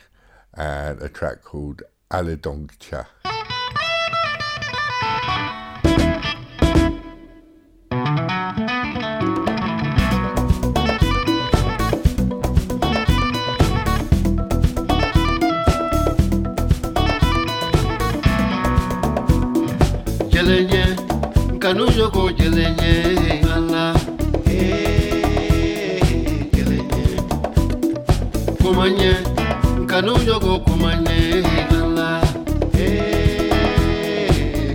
and 0.54 1.02
a 1.02 1.10
track 1.10 1.44
called 1.44 1.84
Alidonke. 2.12 3.06
Nkanu 21.64 21.85
yoko 21.98 22.31
jelenye 22.31 22.94
ala 23.56 23.95
jelenye 26.53 27.06
kumanye 28.61 29.11
nkanu 29.84 30.14
yoko 30.27 30.60
kumanye. 30.60 31.44
Ala 31.84 32.22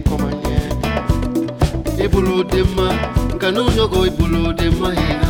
kumanye 0.09 0.57
ibulu 2.05 2.45
dema 2.45 2.89
nkanu 3.35 3.63
yoko 3.77 4.07
ibulu 4.07 4.53
dema 4.53 4.89
ala 4.89 5.28